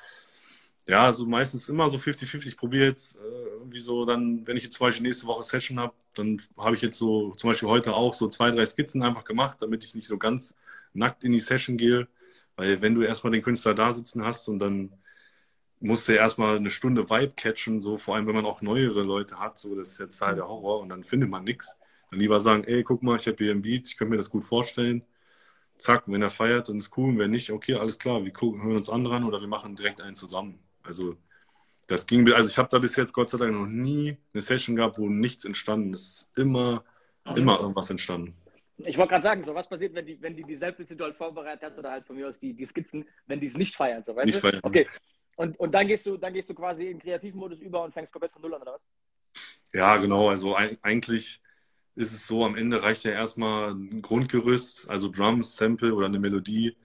[0.88, 2.47] Ja, also meistens immer so 50-50.
[2.47, 3.20] Ich probiere jetzt äh,
[3.59, 6.82] irgendwie so dann, wenn ich jetzt zum Beispiel nächste Woche Session habe, dann habe ich
[6.82, 10.07] jetzt so, zum Beispiel heute auch so zwei, drei Skizzen einfach gemacht, damit ich nicht
[10.07, 10.57] so ganz
[10.93, 12.07] nackt in die Session gehe.
[12.55, 14.91] Weil wenn du erstmal den Künstler da sitzen hast und dann
[15.84, 19.38] musst du erstmal eine Stunde Vibe catchen, so vor allem wenn man auch neuere Leute
[19.38, 21.78] hat, so das ist jetzt halt der Horror und dann findet man nichts.
[22.10, 24.30] Dann lieber sagen, ey, guck mal, ich habe hier ein Beat, ich könnte mir das
[24.30, 25.04] gut vorstellen.
[25.78, 28.64] Zack, wenn er feiert, dann ist cool, und wenn nicht, okay, alles klar, wir gucken,
[28.64, 30.60] hören uns an oder wir machen direkt einen zusammen.
[30.84, 31.18] Also
[31.88, 34.78] das ging, also ich habe da bis jetzt Gott sei Dank noch nie eine Session
[34.78, 36.08] gehabt, wo nichts entstanden ist.
[36.08, 36.86] Es ist immer,
[37.26, 37.36] mhm.
[37.36, 38.38] immer irgendwas entstanden.
[38.78, 41.78] Ich wollte gerade sagen, so was passiert, wenn die, wenn die dieselbe Situation vorbereitet hat
[41.78, 44.28] oder halt von mir aus die, die Skizzen, wenn die es nicht feiern, so weißt
[44.28, 44.42] nicht du?
[44.42, 44.62] Feiern.
[44.64, 44.88] Okay.
[45.36, 48.32] Und, und dann gehst du, dann gehst du quasi in Kreativmodus über und fängst komplett
[48.32, 48.84] von null an, oder was?
[49.74, 50.30] Ja, genau.
[50.30, 51.42] Also eigentlich
[51.96, 56.20] ist es so, am Ende reicht ja erstmal ein Grundgerüst, also Drums, Sample oder eine
[56.20, 56.76] Melodie.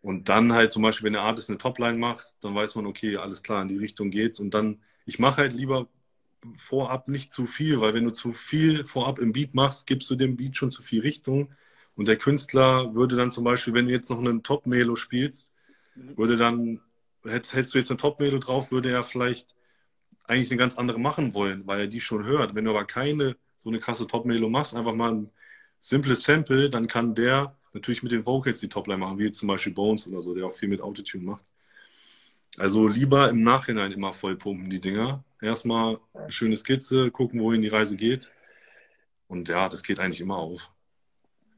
[0.00, 3.16] Und dann halt zum Beispiel, wenn der Artist eine Topline macht, dann weiß man, okay,
[3.16, 4.40] alles klar, in die Richtung geht's.
[4.40, 5.88] Und dann, ich mache halt lieber
[6.54, 10.16] vorab nicht zu viel, weil wenn du zu viel vorab im Beat machst, gibst du
[10.16, 11.52] dem Beat schon zu viel Richtung.
[11.94, 15.52] Und der Künstler würde dann zum Beispiel, wenn du jetzt noch einen Top-Melo spielst,
[15.94, 16.16] mhm.
[16.16, 16.80] würde dann,
[17.24, 19.54] hättest du jetzt eine Top-Melo drauf, würde er vielleicht
[20.24, 22.54] eigentlich eine ganz andere machen wollen, weil er die schon hört.
[22.54, 25.30] Wenn du aber keine so eine krasse Top-Melo machst, einfach mal ein
[25.80, 29.72] simples Sample, dann kann der natürlich mit den Vocals die Topline machen, wie zum Beispiel
[29.72, 31.44] Bones oder so, der auch viel mit Autotune macht.
[32.58, 35.24] Also lieber im Nachhinein immer voll pumpen, die Dinger.
[35.40, 38.30] Erstmal eine schöne Skizze, gucken, wohin die Reise geht.
[39.26, 40.70] Und ja, das geht eigentlich immer auf.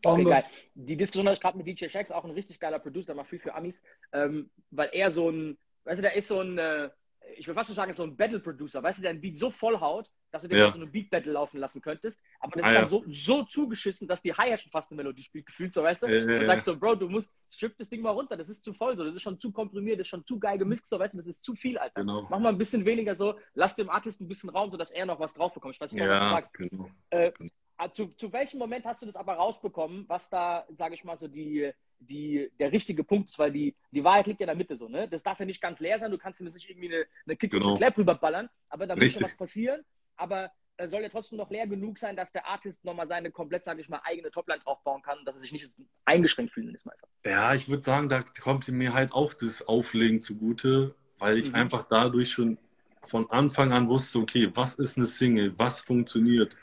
[0.05, 0.45] Okay, geil.
[0.75, 3.29] Die Diskussion hatte ich gerade mit DJ Shax, auch ein richtig geiler Producer, der macht
[3.29, 3.83] viel für Amis,
[4.13, 6.91] ähm, weil er so ein, weißt du, der ist so ein, äh,
[7.37, 10.11] ich will fast schon sagen, so ein Battle-Producer, weißt du, der ein Beat so vollhaut,
[10.31, 10.69] dass du den ja.
[10.69, 12.21] so eine Beat-Battle laufen lassen könntest.
[12.41, 12.89] Aber das ah, ist dann ja.
[12.89, 16.07] so, so zugeschissen, dass die Hi-Hat schon fast eine Melodie spielt, gefühlt so, weißt du?
[16.09, 18.75] Ja, du sagst so, Bro, du musst, strip das Ding mal runter, das ist zu
[18.75, 21.15] voll, so, das ist schon zu komprimiert, das ist schon zu geil gemixt, so, weißt
[21.15, 22.01] du, das ist zu viel, Alter.
[22.01, 22.27] Genau.
[22.31, 25.21] Mach mal ein bisschen weniger so, lass dem Artist ein bisschen Raum, sodass er noch
[25.21, 25.75] was drauf bekommt.
[25.75, 26.55] Ich weiß nicht, was du sagst.
[26.55, 26.91] Genau.
[27.11, 27.45] Äh, ah,
[27.93, 31.29] zu, zu welchem Moment hast du das aber rausbekommen, was da, sage ich mal, so
[31.29, 34.77] die, die, der richtige Punkt ist, weil die, die Wahrheit liegt ja in der Mitte
[34.77, 35.09] so, ne?
[35.09, 37.51] Das darf ja nicht ganz leer sein, du kannst ihm nicht irgendwie eine, eine Kick
[37.51, 37.75] genau.
[37.75, 39.85] Clap rüberballern, aber da muss ja was passieren,
[40.17, 43.65] aber er soll ja trotzdem noch leer genug sein, dass der Artist nochmal seine komplett,
[43.65, 45.67] sage ich mal, eigene Topline draufbauen kann, dass er sich nicht
[46.05, 46.87] eingeschränkt fühlen ist.
[47.25, 51.57] Ja, ich würde sagen, da kommt mir halt auch das Auflegen zugute, weil ich mhm.
[51.57, 52.59] einfach dadurch schon
[53.03, 56.57] von Anfang an wusste, okay, was ist eine Single, was funktioniert,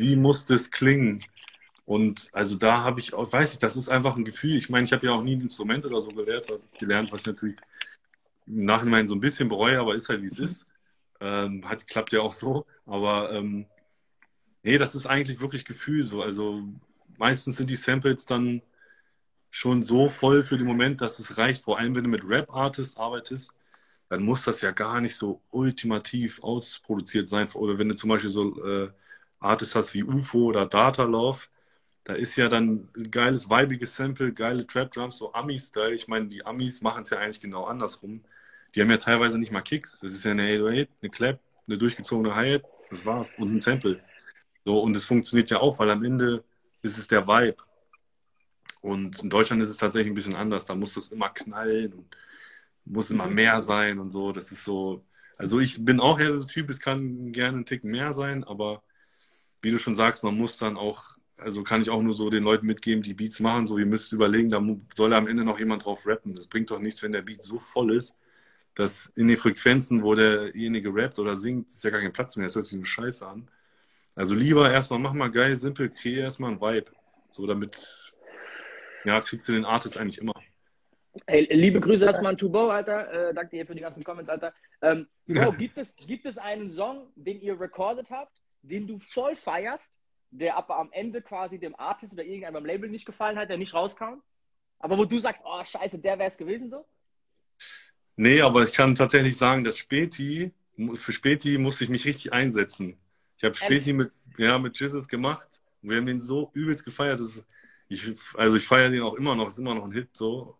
[0.00, 1.22] wie muss das klingen,
[1.90, 4.56] und also da habe ich auch, weiß ich, das ist einfach ein Gefühl.
[4.56, 7.22] Ich meine, ich habe ja auch nie ein Instrument oder so gelernt, was, gelernt, was
[7.22, 7.56] ich natürlich
[8.46, 10.68] im Nachhinein so ein bisschen bereue, aber ist halt wie es ist.
[11.20, 12.64] Ähm, hat, klappt ja auch so.
[12.86, 13.66] Aber ähm,
[14.62, 16.22] nee, das ist eigentlich wirklich Gefühl so.
[16.22, 16.62] Also
[17.18, 18.62] meistens sind die Samples dann
[19.50, 21.64] schon so voll für den Moment, dass es reicht.
[21.64, 23.52] Vor allem, wenn du mit Rap-Artists arbeitest,
[24.08, 27.48] dann muss das ja gar nicht so ultimativ ausproduziert sein.
[27.54, 28.92] Oder wenn du zum Beispiel so äh,
[29.40, 31.40] Artists hast wie UFO oder Data Love,
[32.04, 35.94] da ist ja dann ein geiles, weibiges Sample, geile Trap-Drums, so Ami-Style.
[35.94, 38.24] Ich meine, die Amis machen es ja eigentlich genau andersrum.
[38.74, 40.00] Die haben ja teilweise nicht mal Kicks.
[40.00, 43.38] Das ist ja eine 808, eine Clap, eine durchgezogene Hi-Hat, das war's.
[43.38, 44.02] Und ein Sample.
[44.64, 46.44] So, und es funktioniert ja auch, weil am Ende
[46.82, 47.62] ist es der Vibe.
[48.80, 50.64] Und in Deutschland ist es tatsächlich ein bisschen anders.
[50.64, 52.16] Da muss das immer knallen und
[52.84, 53.34] muss immer mhm.
[53.34, 54.32] mehr sein und so.
[54.32, 55.04] Das ist so.
[55.36, 58.82] Also ich bin auch eher so Typ, es kann gerne ein Tick mehr sein, aber
[59.62, 62.44] wie du schon sagst, man muss dann auch also kann ich auch nur so den
[62.44, 64.62] Leuten mitgeben, die Beats machen, so ihr müsst überlegen, da
[64.94, 66.34] soll am Ende noch jemand drauf rappen.
[66.34, 68.16] Das bringt doch nichts, wenn der Beat so voll ist,
[68.74, 72.46] dass in den Frequenzen, wo derjenige rappt oder singt, ist ja gar kein Platz mehr,
[72.46, 73.48] das hört sich nur scheiße an.
[74.16, 76.90] Also lieber erstmal mach mal geil, simpel, kreier erstmal ein Vibe.
[77.30, 78.12] So damit,
[79.04, 80.34] ja, kriegst du den Artist eigentlich immer.
[81.26, 83.30] Hey, liebe Grüße erstmal an Tubo, Alter.
[83.30, 84.52] Äh, danke dir für die ganzen Comments, Alter.
[84.82, 89.36] Ähm, Bro, gibt, es, gibt es einen Song, den ihr recorded habt, den du voll
[89.36, 89.94] feierst,
[90.30, 93.74] der aber am Ende quasi dem Artist oder irgendeinem Label nicht gefallen hat, der nicht
[93.74, 94.22] rauskam?
[94.78, 96.84] Aber wo du sagst, oh scheiße, der wäre es gewesen so?
[98.16, 100.52] Nee, aber ich kann tatsächlich sagen, dass Späti,
[100.94, 102.98] für Späti musste ich mich richtig einsetzen.
[103.36, 105.48] Ich habe Späti mit, ja, mit Jesus gemacht.
[105.82, 107.20] Wir haben den so übelst gefeiert.
[107.20, 107.46] Dass
[107.88, 110.58] ich, also ich feiere den auch immer noch, ist immer noch ein Hit so.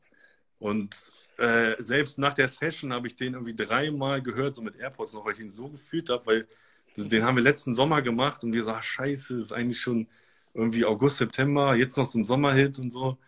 [0.58, 5.14] Und äh, selbst nach der Session habe ich den irgendwie dreimal gehört, so mit AirPods
[5.14, 6.48] noch, weil ich ihn so gefühlt habe, weil
[6.96, 10.08] das, den haben wir letzten Sommer gemacht und wir so, ach, scheiße, ist eigentlich schon
[10.54, 13.18] irgendwie August, September, jetzt noch so ein Sommerhit und so.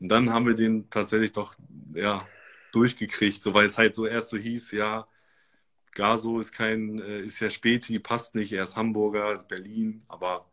[0.00, 1.56] Und dann haben wir den tatsächlich doch,
[1.94, 2.26] ja,
[2.72, 5.08] durchgekriegt, so weil es halt so erst so hieß, ja,
[5.92, 10.50] Gaso ist kein, äh, ist ja Späti, passt nicht, er ist Hamburger, ist Berlin, aber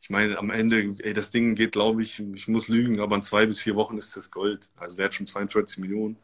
[0.00, 3.22] ich meine, am Ende, ey, das Ding geht, glaube ich, ich muss lügen, aber in
[3.22, 4.70] zwei bis vier Wochen ist das Gold.
[4.76, 6.16] Also der hat schon 42 Millionen.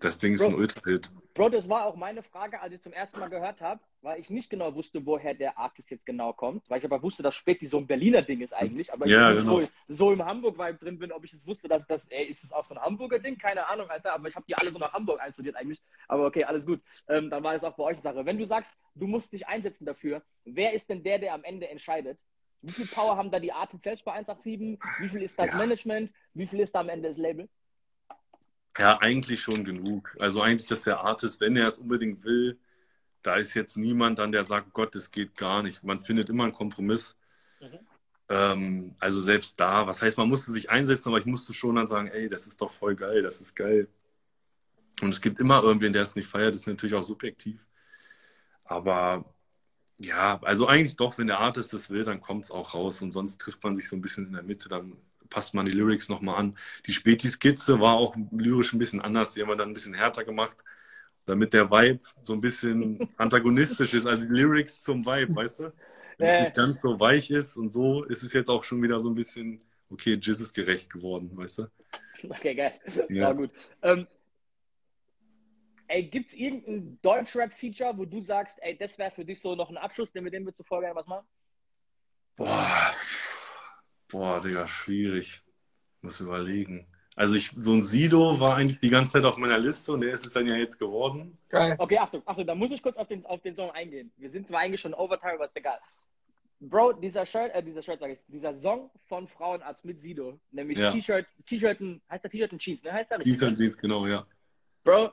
[0.00, 1.10] Das Ding ist Bro, ein Ultra-Hit.
[1.34, 4.20] Bro, das war auch meine Frage, als ich es zum ersten Mal gehört habe, weil
[4.20, 7.34] ich nicht genau wusste, woher der Artist jetzt genau kommt, weil ich aber wusste, dass
[7.34, 9.60] Späti so ein Berliner Ding ist eigentlich, aber ja, ich genau.
[9.60, 12.52] so, so, im Hamburg-Vibe drin bin, ob ich jetzt wusste, dass das, ey, ist es
[12.52, 13.36] auch so ein Hamburger Ding?
[13.36, 16.44] Keine Ahnung, Alter, aber ich habe die alle so nach Hamburg einstudiert eigentlich, aber okay,
[16.44, 16.80] alles gut.
[17.08, 18.24] Ähm, dann war das auch bei euch eine Sache.
[18.24, 21.68] Wenn du sagst, du musst dich einsetzen dafür, wer ist denn der, der am Ende
[21.68, 22.24] entscheidet?
[22.62, 24.78] Wie viel Power haben da die Artists selbst bei 187?
[25.00, 25.56] Wie viel ist das ja.
[25.56, 26.12] Management?
[26.32, 27.48] Wie viel ist da am Ende das Label?
[28.78, 30.16] Ja, eigentlich schon genug.
[30.18, 32.58] Also eigentlich, dass der Artist, wenn er es unbedingt will,
[33.22, 35.84] da ist jetzt niemand dann, der sagt, Gott, das geht gar nicht.
[35.84, 37.16] Man findet immer einen Kompromiss.
[37.60, 37.78] Mhm.
[38.28, 41.88] Ähm, also selbst da, was heißt, man musste sich einsetzen, aber ich musste schon dann
[41.88, 43.88] sagen, ey, das ist doch voll geil, das ist geil.
[45.00, 47.64] Und es gibt immer irgendwen, der es nicht feiert, das ist natürlich auch subjektiv.
[48.64, 49.24] Aber
[49.98, 53.12] ja, also eigentlich doch, wenn der Artist es will, dann kommt es auch raus und
[53.12, 54.96] sonst trifft man sich so ein bisschen in der Mitte, dann
[55.30, 56.58] passt man die Lyrics nochmal an.
[56.86, 60.24] Die Späti-Skizze war auch lyrisch ein bisschen anders, die haben wir dann ein bisschen härter
[60.24, 60.56] gemacht,
[61.24, 65.72] damit der Vibe so ein bisschen antagonistisch ist, also die Lyrics zum Vibe, weißt du?
[66.18, 69.00] Damit es nicht ganz so weich ist und so ist es jetzt auch schon wieder
[69.00, 69.60] so ein bisschen,
[69.90, 71.66] okay, Jizz ist gerecht geworden, weißt du?
[72.28, 72.80] Okay, geil.
[73.08, 73.26] Ja.
[73.26, 73.50] War gut.
[73.82, 74.06] Ähm,
[75.88, 79.70] ey, gibt es irgendein Deutschrap-Feature, wo du sagst, ey, das wäre für dich so noch
[79.70, 81.26] ein Abschluss, den mit dem wir zuvor gerne was machen?
[82.36, 82.94] Boah,
[84.14, 85.42] boah, Digga, schwierig.
[86.00, 86.86] Muss überlegen.
[87.16, 90.12] Also ich, so ein Sido war eigentlich die ganze Zeit auf meiner Liste und der
[90.12, 91.36] ist es dann ja jetzt geworden.
[91.48, 91.74] Geil.
[91.78, 94.12] Okay, Achtung, Achtung, da muss ich kurz auf den, auf den Song eingehen.
[94.16, 95.78] Wir sind zwar eigentlich schon Overtime, aber ist egal.
[96.60, 100.78] Bro, dieser Shirt, äh, dieser Shirt sage ich, dieser Song von Frauenarzt mit Sido, nämlich
[100.78, 100.92] ja.
[100.92, 102.92] T-Shirt, T-Shirt, heißt der T-Shirt und Jeans, ne?
[102.92, 104.26] Heißt der T-Shirt und Jeans, genau, ja.
[104.84, 105.10] Bro,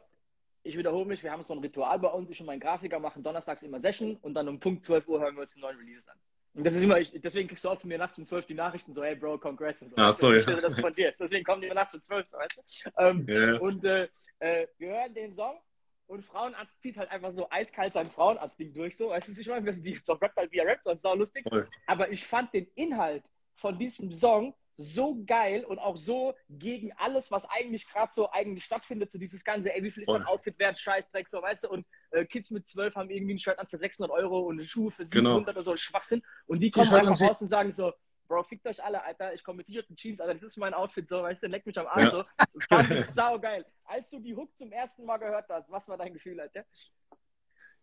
[0.64, 3.24] ich wiederhole mich, wir haben so ein Ritual bei uns, ich und mein Grafiker machen
[3.24, 6.08] donnerstags immer Session und dann um Punkt 12 Uhr hören wir uns die neuen Releases
[6.08, 6.18] an.
[6.54, 8.54] Und das ist immer, ich, deswegen kriegst du oft von mir nachts um 12 die
[8.54, 9.96] Nachrichten so, hey Bro, congrats und so.
[9.98, 10.40] Ach so, ja.
[10.40, 11.12] Das ist von dir.
[11.18, 12.92] Deswegen kommen die immer nachts um 12, so, weißt du?
[12.98, 13.58] Ähm, yeah.
[13.60, 15.60] Und äh, äh, wir hören den Song
[16.08, 19.10] und Frauenarzt zieht halt einfach so eiskalt sein Frauenarzt-Ding durch, so.
[19.10, 21.16] Weißt du, ich meine, wie so rappt halt, wie er rappt, so, das ist auch
[21.16, 21.46] lustig.
[21.48, 21.68] Voll.
[21.88, 27.32] Aber ich fand den Inhalt von diesem Song so geil und auch so gegen alles,
[27.32, 30.58] was eigentlich gerade so eigentlich stattfindet, so dieses ganze, ey, wie viel ist dein Outfit
[30.60, 33.68] wert, Scheißdreck, so, weißt du, und äh, Kids mit 12 haben irgendwie ein Shirt an
[33.68, 35.52] für 600 Euro und eine Schuhe für 700 genau.
[35.52, 37.94] oder so, Schwachsinn, und die kommen die einfach raus und sagen so,
[38.28, 40.74] Bro, fickt euch alle, Alter, ich komme mit T-Shirt und Jeans, Alter, das ist mein
[40.74, 42.12] Outfit, so, weißt du, leck mich am Arsch, ja.
[42.12, 42.24] so.
[42.70, 43.66] Fand ich saugeil.
[43.84, 46.64] Als du die Hook zum ersten Mal gehört hast, was war dein Gefühl, Alter?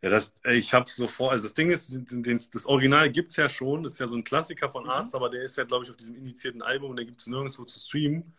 [0.00, 3.48] Ja, das, ich habe so vor, also das Ding ist, das Original gibt es ja
[3.48, 4.90] schon, das ist ja so ein Klassiker von mhm.
[4.90, 7.26] Arzt, aber der ist ja, glaube ich, auf diesem indizierten Album und der gibt es
[7.26, 8.34] nirgendwo zu streamen.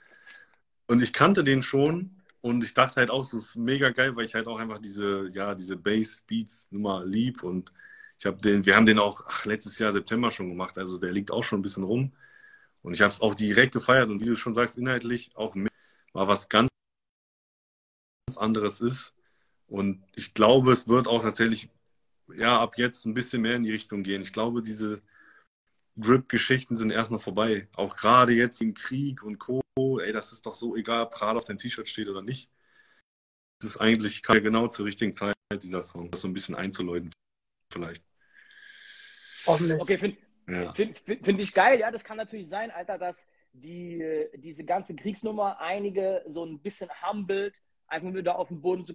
[0.87, 4.25] Und ich kannte den schon und ich dachte halt auch, so ist mega geil, weil
[4.25, 7.71] ich halt auch einfach diese, ja, diese Bass-Beats Nummer lieb und
[8.17, 11.11] ich habe den, wir haben den auch ach, letztes Jahr September schon gemacht, also der
[11.11, 12.13] liegt auch schon ein bisschen rum
[12.83, 15.55] und ich habe es auch direkt gefeiert und wie du schon sagst, inhaltlich auch
[16.13, 16.69] war was ganz
[18.37, 19.15] anderes ist
[19.67, 21.69] und ich glaube, es wird auch tatsächlich
[22.35, 24.21] ja ab jetzt ein bisschen mehr in die Richtung gehen.
[24.21, 25.01] Ich glaube, diese
[25.99, 27.67] Drip-Geschichten sind erstmal vorbei.
[27.75, 29.61] Auch gerade jetzt im Krieg und Co.
[29.99, 32.49] Ey, das ist doch so egal, ob Prada auf deinem T-Shirt steht oder nicht.
[33.59, 37.11] Das ist eigentlich genau zur richtigen Zeit, dieser Song, das so ein bisschen einzuläuten,
[37.71, 38.05] vielleicht.
[39.45, 39.81] Hoffentlich.
[39.81, 40.73] Okay, finde ja.
[40.73, 41.79] find, find ich geil.
[41.79, 46.89] Ja, das kann natürlich sein, Alter, dass die, diese ganze Kriegsnummer einige so ein bisschen
[47.01, 48.93] humbelt, einfach wieder auf den Boden zu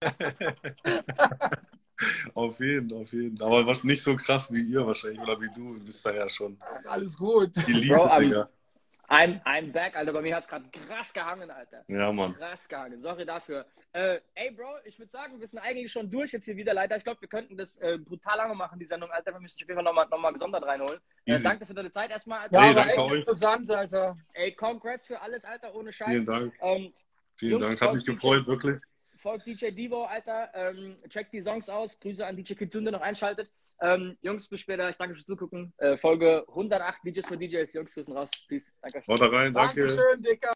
[2.34, 3.42] auf jeden, auf jeden.
[3.42, 5.74] Aber nicht so krass wie ihr wahrscheinlich oder wie du.
[5.74, 6.58] Du bist da ja schon.
[6.84, 7.56] Alles gut.
[7.66, 8.46] Elite, Bro, I'm,
[9.08, 10.12] I'm, I'm back, Alter.
[10.12, 11.84] Bei mir hat es gerade krass gehangen, Alter.
[11.88, 12.34] Ja, Mann.
[12.34, 12.96] Krass gehangen.
[12.98, 13.66] Sorry dafür.
[13.92, 16.96] Äh, ey, Bro, ich würde sagen, wir sind eigentlich schon durch jetzt hier wieder, leider.
[16.96, 19.32] Ich glaube, wir könnten das äh, brutal lange machen, die Sendung, Alter.
[19.32, 21.00] Wir müssen auf jeden Fall nochmal noch mal gesondert reinholen.
[21.24, 22.64] Äh, danke für deine Zeit erstmal, Alter.
[22.64, 24.16] Ja, war echt interessant, Alter.
[24.34, 26.08] Ey, congrats für alles, Alter, ohne Scheiß.
[26.08, 26.54] Vielen Dank.
[26.60, 26.92] Ähm,
[27.36, 28.78] Vielen Jungs, Dank, hat mich gefreut, wirklich
[29.18, 30.50] folgt DJ Devo, Alter.
[30.54, 31.98] Ähm, checkt die Songs aus.
[32.00, 33.52] Grüße an DJ Kizunde noch einschaltet.
[33.80, 34.88] Ähm, Jungs, bis später.
[34.88, 35.72] Ich danke fürs Zugucken.
[35.78, 37.72] Äh, Folge 108 DJs für DJs.
[37.72, 38.30] Jungs, grüßen raus.
[38.48, 38.74] Peace.
[38.82, 39.02] Danke.
[39.06, 39.86] Haut rein, danke.
[39.86, 40.46] Dankeschön, Dicker.